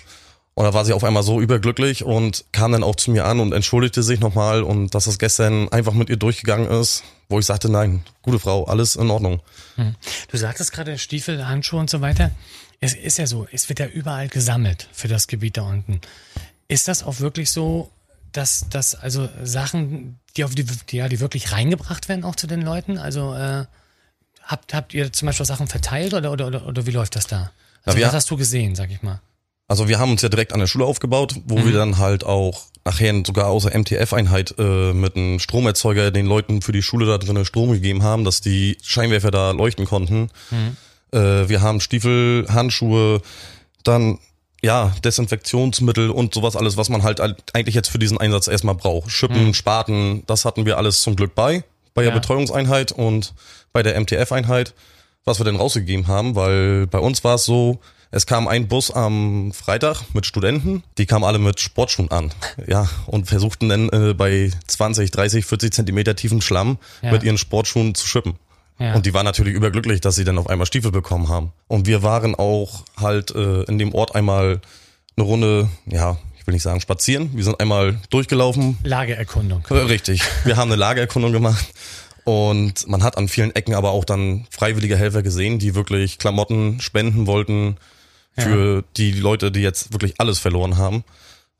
Und 0.55 0.63
da 0.63 0.73
war 0.73 0.85
sie 0.85 0.93
auf 0.93 1.03
einmal 1.03 1.21
so 1.21 1.41
überglücklich 1.41 2.05
und 2.05 2.45
kam 2.53 2.71
dann 2.71 2.83
auch 2.83 2.95
zu 2.95 3.11
mir 3.11 3.25
an 3.25 3.41
und 3.41 3.51
entschuldigte 3.51 4.03
sich 4.03 4.21
nochmal 4.21 4.63
und 4.63 4.95
dass 4.95 5.03
das 5.03 5.19
gestern 5.19 5.67
einfach 5.69 5.91
mit 5.91 6.09
ihr 6.09 6.15
durchgegangen 6.15 6.69
ist, 6.69 7.03
wo 7.27 7.39
ich 7.39 7.45
sagte, 7.45 7.69
nein, 7.69 8.05
gute 8.21 8.39
Frau, 8.39 8.63
alles 8.63 8.95
in 8.95 9.11
Ordnung. 9.11 9.41
Hm. 9.75 9.95
Du 10.31 10.37
sagtest 10.37 10.71
gerade 10.71 10.97
Stiefel, 10.97 11.45
Handschuhe 11.45 11.81
und 11.81 11.89
so 11.89 11.99
weiter. 11.99 12.31
Es 12.79 12.93
ist 12.93 13.17
ja 13.17 13.27
so, 13.27 13.45
es 13.51 13.67
wird 13.67 13.79
ja 13.79 13.87
überall 13.87 14.29
gesammelt 14.29 14.87
für 14.93 15.09
das 15.09 15.27
Gebiet 15.27 15.57
da 15.57 15.63
unten. 15.63 15.99
Ist 16.69 16.87
das 16.87 17.03
auch 17.03 17.19
wirklich 17.19 17.51
so, 17.51 17.91
dass, 18.31 18.69
dass 18.69 18.95
also 18.95 19.27
Sachen, 19.43 20.19
die 20.37 20.45
auf 20.45 20.55
die, 20.55 20.63
die, 20.63 20.97
ja, 20.97 21.09
die 21.09 21.19
wirklich 21.19 21.51
reingebracht 21.51 22.07
werden 22.07 22.23
auch 22.23 22.35
zu 22.35 22.47
den 22.47 22.61
Leuten? 22.61 22.97
Also 22.97 23.33
äh, 23.33 23.65
habt, 24.41 24.73
habt 24.73 24.93
ihr 24.93 25.11
zum 25.11 25.25
Beispiel 25.25 25.45
Sachen 25.45 25.67
verteilt 25.67 26.13
oder, 26.13 26.31
oder, 26.31 26.47
oder, 26.47 26.65
oder 26.65 26.85
wie 26.85 26.91
läuft 26.91 27.17
das 27.17 27.27
da? 27.27 27.51
Also, 27.83 27.99
was 27.99 28.13
hast 28.13 28.31
du 28.31 28.37
gesehen, 28.37 28.73
sag 28.73 28.89
ich 28.89 29.03
mal? 29.03 29.19
Also 29.67 29.87
wir 29.87 29.99
haben 29.99 30.11
uns 30.11 30.21
ja 30.21 30.29
direkt 30.29 30.53
an 30.53 30.59
der 30.59 30.67
Schule 30.67 30.85
aufgebaut, 30.85 31.35
wo 31.45 31.57
mhm. 31.57 31.65
wir 31.65 31.73
dann 31.73 31.97
halt 31.97 32.23
auch 32.23 32.65
nachher 32.85 33.13
sogar 33.25 33.47
außer 33.47 33.75
MTF-Einheit 33.75 34.55
äh, 34.59 34.93
mit 34.93 35.15
einem 35.15 35.39
Stromerzeuger 35.39 36.11
den 36.11 36.27
Leuten 36.27 36.61
für 36.61 36.71
die 36.71 36.83
Schule 36.83 37.07
da 37.07 37.17
drinnen 37.17 37.45
Strom 37.45 37.71
gegeben 37.71 38.03
haben, 38.03 38.23
dass 38.23 38.41
die 38.41 38.77
Scheinwerfer 38.83 39.31
da 39.31 39.51
leuchten 39.51 39.85
konnten. 39.85 40.29
Mhm. 40.51 40.77
Äh, 41.11 41.49
wir 41.49 41.61
haben 41.61 41.81
Stiefel, 41.81 42.45
Handschuhe, 42.47 43.21
dann 43.83 44.19
ja, 44.61 44.93
Desinfektionsmittel 45.03 46.09
und 46.09 46.33
sowas 46.33 46.55
alles, 46.55 46.77
was 46.77 46.89
man 46.89 47.03
halt 47.03 47.21
eigentlich 47.53 47.75
jetzt 47.75 47.89
für 47.89 47.99
diesen 47.99 48.17
Einsatz 48.19 48.47
erstmal 48.47 48.75
braucht. 48.75 49.11
Schippen, 49.11 49.47
mhm. 49.47 49.53
Spaten, 49.53 50.23
das 50.27 50.45
hatten 50.45 50.65
wir 50.65 50.77
alles 50.77 51.01
zum 51.01 51.15
Glück 51.15 51.35
bei, 51.35 51.63
bei 51.93 52.03
der 52.03 52.11
ja. 52.11 52.19
Betreuungseinheit 52.19 52.91
und 52.91 53.33
bei 53.73 53.83
der 53.83 53.99
MTF-Einheit, 53.99 54.73
was 55.23 55.39
wir 55.39 55.43
denn 55.43 55.55
rausgegeben 55.55 56.07
haben, 56.07 56.35
weil 56.35 56.87
bei 56.87 56.99
uns 56.99 57.23
war 57.23 57.35
es 57.35 57.45
so, 57.45 57.79
es 58.11 58.25
kam 58.25 58.47
ein 58.47 58.67
Bus 58.67 58.91
am 58.91 59.51
Freitag 59.53 60.03
mit 60.13 60.25
Studenten, 60.25 60.83
die 60.97 61.05
kamen 61.05 61.23
alle 61.23 61.39
mit 61.39 61.59
Sportschuhen 61.59 62.11
an, 62.11 62.33
ja, 62.67 62.87
und 63.07 63.27
versuchten 63.27 63.69
dann 63.69 63.89
äh, 63.89 64.13
bei 64.13 64.51
20, 64.67 65.11
30, 65.11 65.45
40 65.45 65.73
Zentimeter 65.73 66.15
tiefen 66.15 66.41
Schlamm 66.41 66.77
ja. 67.01 67.11
mit 67.11 67.23
ihren 67.23 67.37
Sportschuhen 67.37 67.95
zu 67.95 68.07
schippen. 68.07 68.35
Ja. 68.79 68.93
Und 68.93 69.05
die 69.05 69.13
waren 69.13 69.25
natürlich 69.25 69.53
überglücklich, 69.53 70.01
dass 70.01 70.15
sie 70.15 70.25
dann 70.25 70.37
auf 70.37 70.49
einmal 70.49 70.65
Stiefel 70.65 70.91
bekommen 70.91 71.29
haben. 71.29 71.53
Und 71.67 71.87
wir 71.87 72.03
waren 72.03 72.35
auch 72.35 72.83
halt 72.97 73.31
äh, 73.31 73.63
in 73.63 73.77
dem 73.77 73.93
Ort 73.93 74.15
einmal 74.15 74.59
eine 75.15 75.25
Runde, 75.25 75.69
ja, 75.85 76.17
ich 76.37 76.45
will 76.45 76.53
nicht 76.53 76.63
sagen 76.63 76.81
spazieren. 76.81 77.31
Wir 77.33 77.43
sind 77.43 77.59
einmal 77.59 77.99
durchgelaufen. 78.09 78.77
Lagererkundung. 78.83 79.65
Äh, 79.69 79.73
richtig. 79.75 80.21
Wir 80.43 80.57
haben 80.57 80.69
eine 80.69 80.79
Lagererkundung 80.79 81.31
gemacht. 81.31 81.65
Und 82.25 82.87
man 82.87 83.03
hat 83.03 83.17
an 83.17 83.27
vielen 83.27 83.55
Ecken 83.55 83.75
aber 83.75 83.91
auch 83.91 84.03
dann 84.03 84.45
freiwillige 84.49 84.97
Helfer 84.97 85.21
gesehen, 85.21 85.59
die 85.59 85.75
wirklich 85.75 86.17
Klamotten 86.17 86.81
spenden 86.81 87.27
wollten, 87.27 87.77
für 88.37 88.75
ja. 88.77 88.83
die 88.97 89.11
Leute, 89.11 89.51
die 89.51 89.61
jetzt 89.61 89.93
wirklich 89.93 90.15
alles 90.17 90.39
verloren 90.39 90.77
haben. 90.77 91.03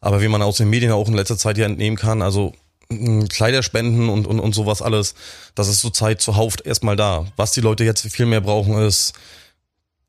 Aber 0.02 0.22
wie 0.22 0.28
man 0.28 0.42
aus 0.42 0.58
den 0.58 0.70
Medien 0.70 0.92
auch 0.92 1.08
in 1.08 1.14
letzter 1.16 1.38
Zeit 1.38 1.58
ja 1.58 1.66
entnehmen 1.66 1.98
kann, 1.98 2.22
also 2.22 2.54
Kleiderspenden 2.90 4.10
und, 4.10 4.28
und, 4.28 4.40
und 4.40 4.54
sowas 4.54 4.82
alles, 4.82 5.16
das 5.56 5.68
ist 5.68 5.80
zurzeit 5.80 6.22
zuhauf 6.22 6.56
erstmal 6.64 6.96
da. 6.96 7.26
Was 7.36 7.54
die 7.54 7.62
Leute 7.62 7.84
jetzt 7.84 8.02
viel 8.08 8.28
mehr 8.28 8.42
brauchen, 8.42 8.78
ist 8.78 9.14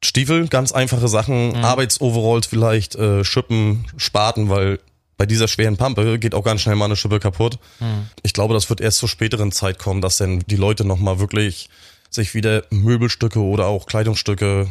Stiefel, 0.05 0.49
ganz 0.49 0.73
einfache 0.73 1.09
Sachen, 1.09 1.57
mhm. 1.57 1.65
Arbeitsoveralls 1.65 2.47
vielleicht, 2.47 2.95
äh, 2.97 3.25
Schippen, 3.25 3.87
Spaten, 3.97 4.51
weil 4.51 4.79
bei 5.17 5.25
dieser 5.25 5.49
schweren 5.49 5.79
Pampe 5.79 6.19
geht 6.19 6.35
auch 6.35 6.45
ganz 6.45 6.61
schnell 6.61 6.77
mal 6.77 6.85
eine 6.85 6.97
Schippe 6.97 7.19
kaputt. 7.19 7.59
Mhm. 7.81 8.09
Ich 8.23 8.35
glaube, 8.35 8.53
das 8.53 8.69
wird 8.69 8.83
erst 8.83 8.99
zur 8.99 9.09
späteren 9.09 9.53
Zeit 9.53 9.79
kommen, 9.79 10.03
dass 10.03 10.19
denn 10.19 10.41
die 10.41 10.57
Leute 10.57 10.85
nochmal 10.85 11.19
wirklich 11.19 11.71
sich 12.11 12.35
wieder 12.35 12.65
Möbelstücke 12.71 13.41
oder 13.41 13.67
auch 13.67 13.87
Kleidungsstücke 13.87 14.69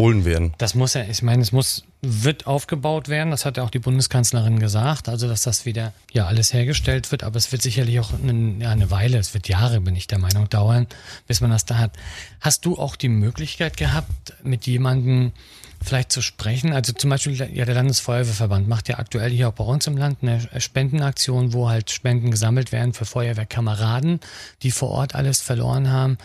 holen 0.00 0.24
werden. 0.24 0.54
Das 0.58 0.74
muss 0.74 0.94
ja, 0.94 1.02
ich 1.02 1.22
meine, 1.22 1.42
es 1.42 1.50
muss, 1.50 1.84
wird 2.02 2.46
aufgebaut 2.46 3.08
werden, 3.08 3.32
das 3.32 3.44
hat 3.44 3.56
ja 3.56 3.64
auch 3.64 3.70
die 3.70 3.80
Bundeskanzlerin 3.80 4.60
gesagt, 4.60 5.08
also 5.08 5.26
dass 5.26 5.42
das 5.42 5.66
wieder 5.66 5.92
ja 6.12 6.26
alles 6.26 6.54
hergestellt 6.54 7.10
wird, 7.10 7.24
aber 7.24 7.36
es 7.36 7.50
wird 7.50 7.62
sicherlich 7.62 7.98
auch 7.98 8.12
eine, 8.12 8.68
eine 8.68 8.90
Weile, 8.92 9.18
es 9.18 9.34
wird 9.34 9.48
Jahre, 9.48 9.80
bin 9.80 9.96
ich 9.96 10.06
der 10.06 10.20
Meinung, 10.20 10.48
dauern, 10.48 10.86
bis 11.26 11.40
man 11.40 11.50
das 11.50 11.64
da 11.64 11.78
hat. 11.78 11.92
Hast 12.40 12.64
du 12.64 12.78
auch 12.78 12.94
die 12.94 13.08
Möglichkeit 13.08 13.76
gehabt, 13.76 14.34
mit 14.44 14.66
jemandem 14.68 15.32
vielleicht 15.82 16.12
zu 16.12 16.22
sprechen? 16.22 16.72
Also 16.72 16.92
zum 16.92 17.10
Beispiel, 17.10 17.34
ja, 17.34 17.64
der 17.64 17.74
Landesfeuerwehrverband 17.74 18.68
macht 18.68 18.88
ja 18.88 18.98
aktuell 18.98 19.32
hier 19.32 19.48
auch 19.48 19.54
bei 19.54 19.64
uns 19.64 19.88
im 19.88 19.96
Land 19.96 20.18
eine 20.22 20.48
Spendenaktion, 20.60 21.52
wo 21.52 21.68
halt 21.68 21.90
Spenden 21.90 22.30
gesammelt 22.30 22.70
werden 22.70 22.94
für 22.94 23.04
Feuerwehrkameraden, 23.04 24.20
die 24.62 24.70
vor 24.70 24.90
Ort 24.90 25.16
alles 25.16 25.40
verloren 25.40 25.90
haben. 25.90 26.18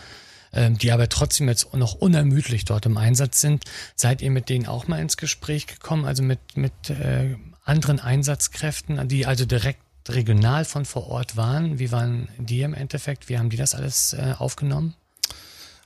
Ähm, 0.54 0.78
die 0.78 0.92
aber 0.92 1.08
trotzdem 1.08 1.48
jetzt 1.48 1.74
noch 1.74 1.94
unermüdlich 1.94 2.64
dort 2.64 2.86
im 2.86 2.96
Einsatz 2.96 3.40
sind. 3.40 3.64
Seid 3.96 4.22
ihr 4.22 4.30
mit 4.30 4.48
denen 4.48 4.66
auch 4.66 4.86
mal 4.86 5.00
ins 5.00 5.16
Gespräch 5.16 5.66
gekommen, 5.66 6.04
also 6.04 6.22
mit, 6.22 6.38
mit 6.54 6.90
äh, 6.90 7.36
anderen 7.64 7.98
Einsatzkräften, 7.98 9.08
die 9.08 9.26
also 9.26 9.46
direkt 9.46 9.80
regional 10.08 10.64
von 10.64 10.84
vor 10.84 11.08
Ort 11.08 11.36
waren? 11.36 11.78
Wie 11.78 11.90
waren 11.90 12.28
die 12.38 12.62
im 12.62 12.74
Endeffekt? 12.74 13.28
Wie 13.28 13.38
haben 13.38 13.50
die 13.50 13.56
das 13.56 13.74
alles 13.74 14.12
äh, 14.12 14.34
aufgenommen? 14.38 14.94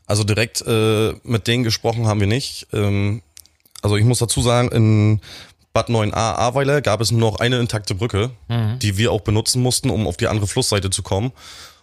Also 0.06 0.24
direkt 0.24 0.62
äh, 0.66 1.14
mit 1.22 1.46
denen 1.46 1.64
gesprochen 1.64 2.06
haben 2.06 2.20
wir 2.20 2.26
nicht. 2.26 2.66
Ähm, 2.72 3.22
also 3.82 3.96
ich 3.96 4.04
muss 4.04 4.18
dazu 4.18 4.42
sagen, 4.42 4.70
in 4.70 5.20
Bad 5.72 5.88
9a 5.88 6.14
Ahrweiler 6.14 6.80
gab 6.80 7.00
es 7.00 7.10
nur 7.10 7.20
noch 7.20 7.40
eine 7.40 7.60
intakte 7.60 7.94
Brücke, 7.94 8.30
mhm. 8.48 8.78
die 8.80 8.96
wir 8.96 9.12
auch 9.12 9.20
benutzen 9.20 9.62
mussten, 9.62 9.90
um 9.90 10.06
auf 10.06 10.16
die 10.16 10.26
andere 10.26 10.46
Flussseite 10.46 10.90
zu 10.90 11.02
kommen. 11.02 11.32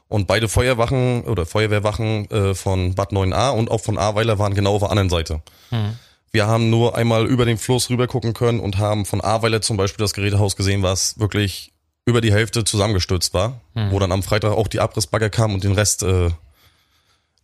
Und 0.08 0.28
beide 0.28 0.48
Feuerwachen 0.48 1.24
oder 1.24 1.46
Feuerwehrwachen 1.46 2.30
äh, 2.30 2.56
von 2.56 2.94
Bad 2.94 3.12
9a 3.12 3.52
und 3.52 3.72
auch 3.72 3.82
von 3.82 3.98
Ahrweiler 3.98 4.38
waren 4.38 4.54
genau 4.54 4.76
auf 4.76 4.82
der 4.82 4.92
anderen 4.92 5.10
Seite. 5.10 5.42
Mhm. 5.72 5.98
Wir 6.32 6.48
haben 6.48 6.70
nur 6.70 6.96
einmal 6.96 7.26
über 7.26 7.46
den 7.46 7.58
Fluss 7.58 7.90
rüber 7.90 8.08
gucken 8.08 8.34
können 8.34 8.60
und 8.60 8.78
haben 8.78 9.06
von 9.06 9.22
Ahrweiler 9.22 9.62
zum 9.62 9.78
Beispiel 9.78 10.04
das 10.04 10.14
Gerätehaus 10.14 10.56
gesehen, 10.56 10.84
was 10.84 11.18
wirklich 11.18 11.72
über 12.06 12.22
die 12.22 12.32
Hälfte 12.32 12.64
zusammengestürzt 12.64 13.34
war, 13.34 13.62
mhm. 13.74 13.92
wo 13.92 14.00
dann 14.00 14.12
am 14.12 14.22
Freitag 14.22 14.52
auch 14.52 14.68
die 14.68 14.80
Abrissbagger 14.80 15.30
kamen 15.30 15.56
und 15.56 15.64
den 15.64 15.72
Rest 15.72 16.04
äh, 16.04 16.30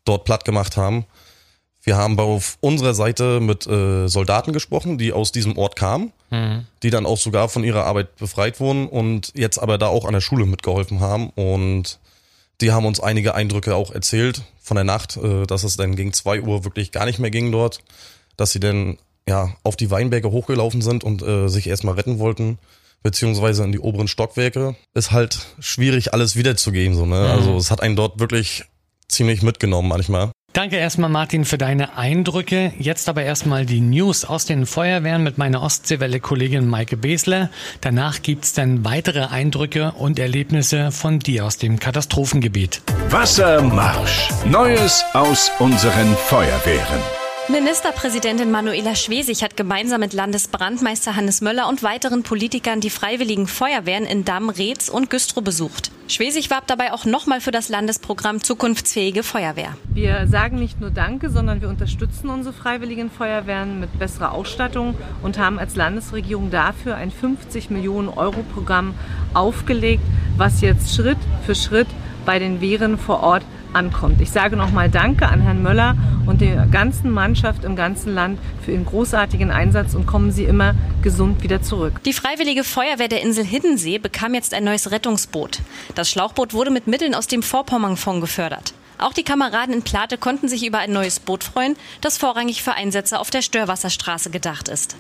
dort 0.06 0.26
platt 0.26 0.46
gemacht 0.46 0.78
haben. 0.78 1.06
Wir 1.84 1.98
haben 1.98 2.20
auf 2.20 2.58
unserer 2.62 2.94
Seite 2.94 3.40
mit 3.40 3.66
äh, 3.66 4.08
Soldaten 4.08 4.54
gesprochen, 4.54 5.00
die 5.00 5.14
aus 5.14 5.32
diesem 5.32 5.58
Ort 5.58 5.76
kamen, 5.76 6.14
mhm. 6.30 6.68
die 6.84 6.92
dann 6.92 7.08
auch 7.08 7.18
sogar 7.18 7.50
von 7.50 7.64
ihrer 7.64 7.86
Arbeit 7.86 8.18
befreit 8.18 8.60
wurden 8.60 8.88
und 8.88 9.32
jetzt 9.36 9.58
aber 9.58 9.80
da 9.80 9.88
auch 9.88 10.06
an 10.06 10.14
der 10.14 10.22
Schule 10.22 10.46
mitgeholfen 10.46 11.00
haben 11.00 11.32
und 11.32 12.00
die 12.62 12.72
haben 12.72 12.86
uns 12.86 13.00
einige 13.00 13.36
Eindrücke 13.36 13.76
auch 13.76 13.92
erzählt 13.92 14.44
von 14.62 14.76
der 14.76 14.84
Nacht, 14.84 15.18
äh, 15.18 15.46
dass 15.46 15.64
es 15.64 15.78
dann 15.78 15.96
gegen 15.96 16.14
zwei 16.14 16.42
Uhr 16.42 16.64
wirklich 16.64 16.92
gar 16.92 17.06
nicht 17.06 17.20
mehr 17.20 17.32
ging 17.32 17.52
dort, 17.52 17.80
dass 18.38 18.52
sie 18.52 18.60
dann 18.60 18.98
ja 19.28 19.54
auf 19.64 19.76
die 19.76 19.92
Weinberge 19.92 20.32
hochgelaufen 20.32 20.82
sind 20.82 21.04
und 21.04 21.22
äh, 21.22 21.48
sich 21.48 21.68
erstmal 21.68 21.96
retten 21.96 22.20
wollten, 22.20 22.60
beziehungsweise 23.04 23.64
in 23.64 23.72
die 23.72 23.80
oberen 23.80 24.08
Stockwerke, 24.08 24.76
ist 24.94 25.12
halt 25.12 25.40
schwierig, 25.60 26.14
alles 26.14 26.36
wiederzugeben. 26.36 26.96
So, 26.96 27.06
ne? 27.06 27.20
Mhm. 27.20 27.32
Also 27.32 27.58
es 27.58 27.72
hat 27.72 27.82
einen 27.82 27.96
dort 27.96 28.20
wirklich 28.20 28.66
ziemlich 29.08 29.42
mitgenommen 29.42 29.90
manchmal. 29.90 30.32
Danke 30.54 30.76
erstmal, 30.76 31.10
Martin, 31.10 31.46
für 31.46 31.58
deine 31.58 31.98
Eindrücke. 31.98 32.74
Jetzt 32.78 33.08
aber 33.08 33.24
erstmal 33.24 33.66
die 33.66 33.80
News 33.80 34.26
aus 34.26 34.46
den 34.46 34.66
Feuerwehren 34.66 35.24
mit 35.24 35.38
meiner 35.38 35.62
Ostseewelle-Kollegin 35.62 36.68
Maike 36.68 36.98
Besler. 36.98 37.50
Danach 37.80 38.22
gibt's 38.22 38.54
dann 38.54 38.84
weitere 38.84 39.28
Eindrücke 39.28 39.94
und 39.94 40.20
Erlebnisse 40.20 40.92
von 40.92 41.20
dir 41.20 41.46
aus 41.46 41.58
dem 41.58 41.80
Katastrophengebiet. 41.80 42.82
Wassermarsch. 43.10 44.30
Neues 44.46 45.06
aus 45.14 45.52
unseren 45.60 46.16
Feuerwehren. 46.18 47.21
Ministerpräsidentin 47.52 48.50
Manuela 48.50 48.96
Schwesig 48.96 49.44
hat 49.44 49.58
gemeinsam 49.58 50.00
mit 50.00 50.14
Landesbrandmeister 50.14 51.18
Hannes 51.18 51.42
Möller 51.42 51.68
und 51.68 51.84
weiteren 51.84 52.24
Politikern 52.24 52.80
die 52.80 52.90
Freiwilligen 52.90 53.46
Feuerwehren 53.46 54.06
in 54.06 54.24
Damm, 54.24 54.50
Reetz 54.50 54.88
und 54.88 55.10
Güstrow 55.10 55.44
besucht. 55.44 55.92
Schwesig 56.08 56.50
warb 56.50 56.68
dabei 56.68 56.94
auch 56.94 57.04
nochmal 57.04 57.42
für 57.42 57.52
das 57.52 57.68
Landesprogramm 57.68 58.42
Zukunftsfähige 58.42 59.22
Feuerwehr. 59.22 59.76
Wir 59.94 60.28
sagen 60.28 60.60
nicht 60.60 60.80
nur 60.80 60.92
Danke, 60.92 61.30
sondern 61.30 61.62
wir 61.62 61.68
unterstützen 61.68 62.30
unsere 62.30 62.54
Freiwilligen 62.54 63.12
Feuerwehren 63.12 63.82
mit 63.82 64.00
besserer 64.00 64.32
Ausstattung 64.32 64.96
und 65.22 65.38
haben 65.38 65.60
als 65.60 65.76
Landesregierung 65.76 66.52
dafür 66.52 66.96
ein 66.96 67.12
50 67.12 67.70
Millionen 67.70 68.08
Euro 68.08 68.44
Programm 68.54 68.94
aufgelegt, 69.34 70.04
was 70.38 70.62
jetzt 70.62 70.96
Schritt 70.96 71.20
für 71.46 71.56
Schritt 71.56 71.88
bei 72.26 72.40
den 72.40 72.62
Wehren 72.62 72.98
vor 72.98 73.22
Ort 73.22 73.44
ankommt. 73.74 74.22
Ich 74.22 74.32
sage 74.32 74.56
nochmal 74.56 74.90
Danke 74.90 75.28
an 75.28 75.42
Herrn 75.42 75.62
Möller 75.62 75.96
und 76.26 76.42
der 76.42 76.66
ganzen 76.66 77.12
Mannschaft 77.12 77.64
im 77.64 77.76
ganzen 77.76 78.14
Land 78.14 78.40
für 78.64 78.72
ihren 78.72 78.86
großartigen 78.86 79.52
Einsatz 79.52 79.96
und 79.96 80.06
kommen 80.06 80.32
Sie 80.32 80.44
immer 80.44 80.76
gesund 81.02 81.44
wieder 81.44 81.62
zurück. 81.62 82.02
Die 82.04 82.14
Freiwillige 82.14 82.64
Feuerwehr 82.64 83.08
der 83.08 83.22
Insel 83.22 83.44
Hiddensee 83.44 83.98
bekam 83.98 84.34
jetzt 84.34 84.54
ein 84.54 84.64
neues 84.64 84.92
Rettungsboot. 84.92 85.60
Das 85.96 86.10
Schlauchboot 86.10 86.54
wurde 86.54 86.72
mit 86.72 86.88
Mitteln 86.88 87.16
aus 87.16 87.28
dem 87.28 87.44
Vorpommernfonds 87.44 88.22
gefördert. 88.22 88.74
Auch 88.98 89.14
die 89.14 89.24
Kameraden 89.24 89.74
in 89.74 89.82
Plate 89.82 90.18
konnten 90.18 90.48
sich 90.48 90.66
über 90.66 90.78
ein 90.78 90.94
neues 90.94 91.20
Boot 91.20 91.44
freuen, 91.44 91.76
das 92.02 92.20
vorrangig 92.20 92.62
für 92.62 92.74
Einsätze 92.74 93.20
auf 93.20 93.32
der 93.32 93.42
Störwasserstraße 93.42 94.30
gedacht 94.30 94.68
ist. 94.68 94.96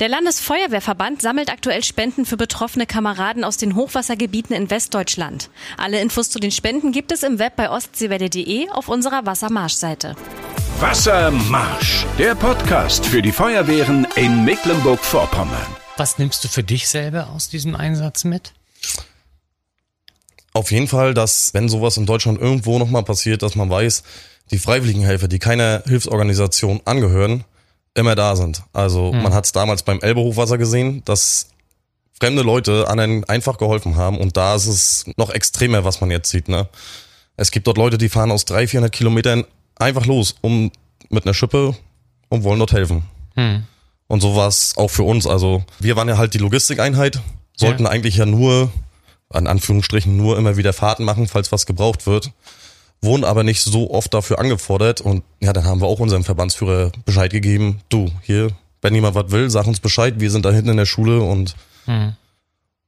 Der 0.00 0.08
Landesfeuerwehrverband 0.08 1.22
sammelt 1.22 1.50
aktuell 1.50 1.82
Spenden 1.82 2.24
für 2.24 2.36
betroffene 2.36 2.86
Kameraden 2.86 3.42
aus 3.42 3.56
den 3.56 3.74
Hochwassergebieten 3.74 4.54
in 4.54 4.70
Westdeutschland. 4.70 5.50
Alle 5.76 6.00
Infos 6.00 6.30
zu 6.30 6.38
den 6.38 6.52
Spenden 6.52 6.92
gibt 6.92 7.10
es 7.10 7.24
im 7.24 7.40
Web 7.40 7.56
bei 7.56 7.68
ostseewelle.de 7.68 8.68
auf 8.70 8.88
unserer 8.88 9.26
Wassermarsch-Seite. 9.26 10.14
Wassermarsch, 10.78 12.06
der 12.16 12.36
Podcast 12.36 13.06
für 13.06 13.22
die 13.22 13.32
Feuerwehren 13.32 14.06
in 14.14 14.44
Mecklenburg-Vorpommern. 14.44 15.66
Was 15.96 16.16
nimmst 16.16 16.44
du 16.44 16.48
für 16.48 16.62
dich 16.62 16.88
selber 16.88 17.30
aus 17.30 17.48
diesem 17.48 17.74
Einsatz 17.74 18.22
mit? 18.22 18.52
Auf 20.52 20.70
jeden 20.70 20.86
Fall, 20.86 21.12
dass 21.12 21.54
wenn 21.54 21.68
sowas 21.68 21.96
in 21.96 22.06
Deutschland 22.06 22.40
irgendwo 22.40 22.78
nochmal 22.78 23.02
passiert, 23.02 23.42
dass 23.42 23.56
man 23.56 23.68
weiß, 23.68 24.04
die 24.52 24.58
Freiwilligenhelfer, 24.58 25.26
die 25.26 25.40
keiner 25.40 25.82
Hilfsorganisation 25.86 26.82
angehören, 26.84 27.44
immer 27.98 28.14
da 28.14 28.36
sind. 28.36 28.62
Also 28.72 29.12
hm. 29.12 29.22
man 29.22 29.34
hat 29.34 29.44
es 29.44 29.52
damals 29.52 29.82
beim 29.82 30.00
Elbehochwasser 30.00 30.58
gesehen, 30.58 31.02
dass 31.04 31.48
fremde 32.18 32.42
Leute 32.42 32.88
anderen 32.88 33.24
einfach 33.24 33.58
geholfen 33.58 33.96
haben 33.96 34.18
und 34.18 34.36
da 34.36 34.54
ist 34.54 34.66
es 34.66 35.04
noch 35.16 35.30
extremer, 35.30 35.84
was 35.84 36.00
man 36.00 36.10
jetzt 36.10 36.30
sieht. 36.30 36.48
Ne? 36.48 36.68
Es 37.36 37.50
gibt 37.50 37.66
dort 37.66 37.78
Leute, 37.78 37.98
die 37.98 38.08
fahren 38.08 38.30
aus 38.30 38.44
300, 38.44 38.70
400 38.70 38.92
Kilometern 38.92 39.44
einfach 39.76 40.06
los, 40.06 40.34
um 40.40 40.72
mit 41.10 41.24
einer 41.24 41.34
Schippe 41.34 41.76
und 42.28 42.42
wollen 42.42 42.58
dort 42.58 42.72
helfen. 42.72 43.04
Hm. 43.34 43.64
Und 44.08 44.20
so 44.20 44.34
war 44.34 44.48
es 44.48 44.76
auch 44.76 44.88
für 44.88 45.04
uns. 45.04 45.26
Also 45.26 45.64
wir 45.78 45.96
waren 45.96 46.08
ja 46.08 46.16
halt 46.16 46.34
die 46.34 46.38
Logistikeinheit, 46.38 47.20
sollten 47.56 47.84
ja. 47.84 47.90
eigentlich 47.90 48.16
ja 48.16 48.26
nur, 48.26 48.72
an 49.30 49.46
Anführungsstrichen, 49.46 50.16
nur 50.16 50.38
immer 50.38 50.56
wieder 50.56 50.72
Fahrten 50.72 51.04
machen, 51.04 51.28
falls 51.28 51.52
was 51.52 51.66
gebraucht 51.66 52.06
wird 52.06 52.32
wurden 53.00 53.24
aber 53.24 53.44
nicht 53.44 53.62
so 53.62 53.90
oft 53.90 54.12
dafür 54.12 54.38
angefordert. 54.38 55.00
Und 55.00 55.22
ja, 55.40 55.52
dann 55.52 55.64
haben 55.64 55.80
wir 55.80 55.86
auch 55.86 56.00
unserem 56.00 56.24
Verbandsführer 56.24 56.92
Bescheid 57.04 57.30
gegeben, 57.30 57.80
du, 57.88 58.10
hier, 58.22 58.50
wenn 58.82 58.94
jemand 58.94 59.14
was 59.14 59.30
will, 59.30 59.50
sag 59.50 59.66
uns 59.66 59.80
Bescheid, 59.80 60.14
wir 60.18 60.30
sind 60.30 60.44
da 60.44 60.50
hinten 60.50 60.70
in 60.70 60.76
der 60.76 60.86
Schule 60.86 61.20
und 61.20 61.54
hm. 61.84 62.14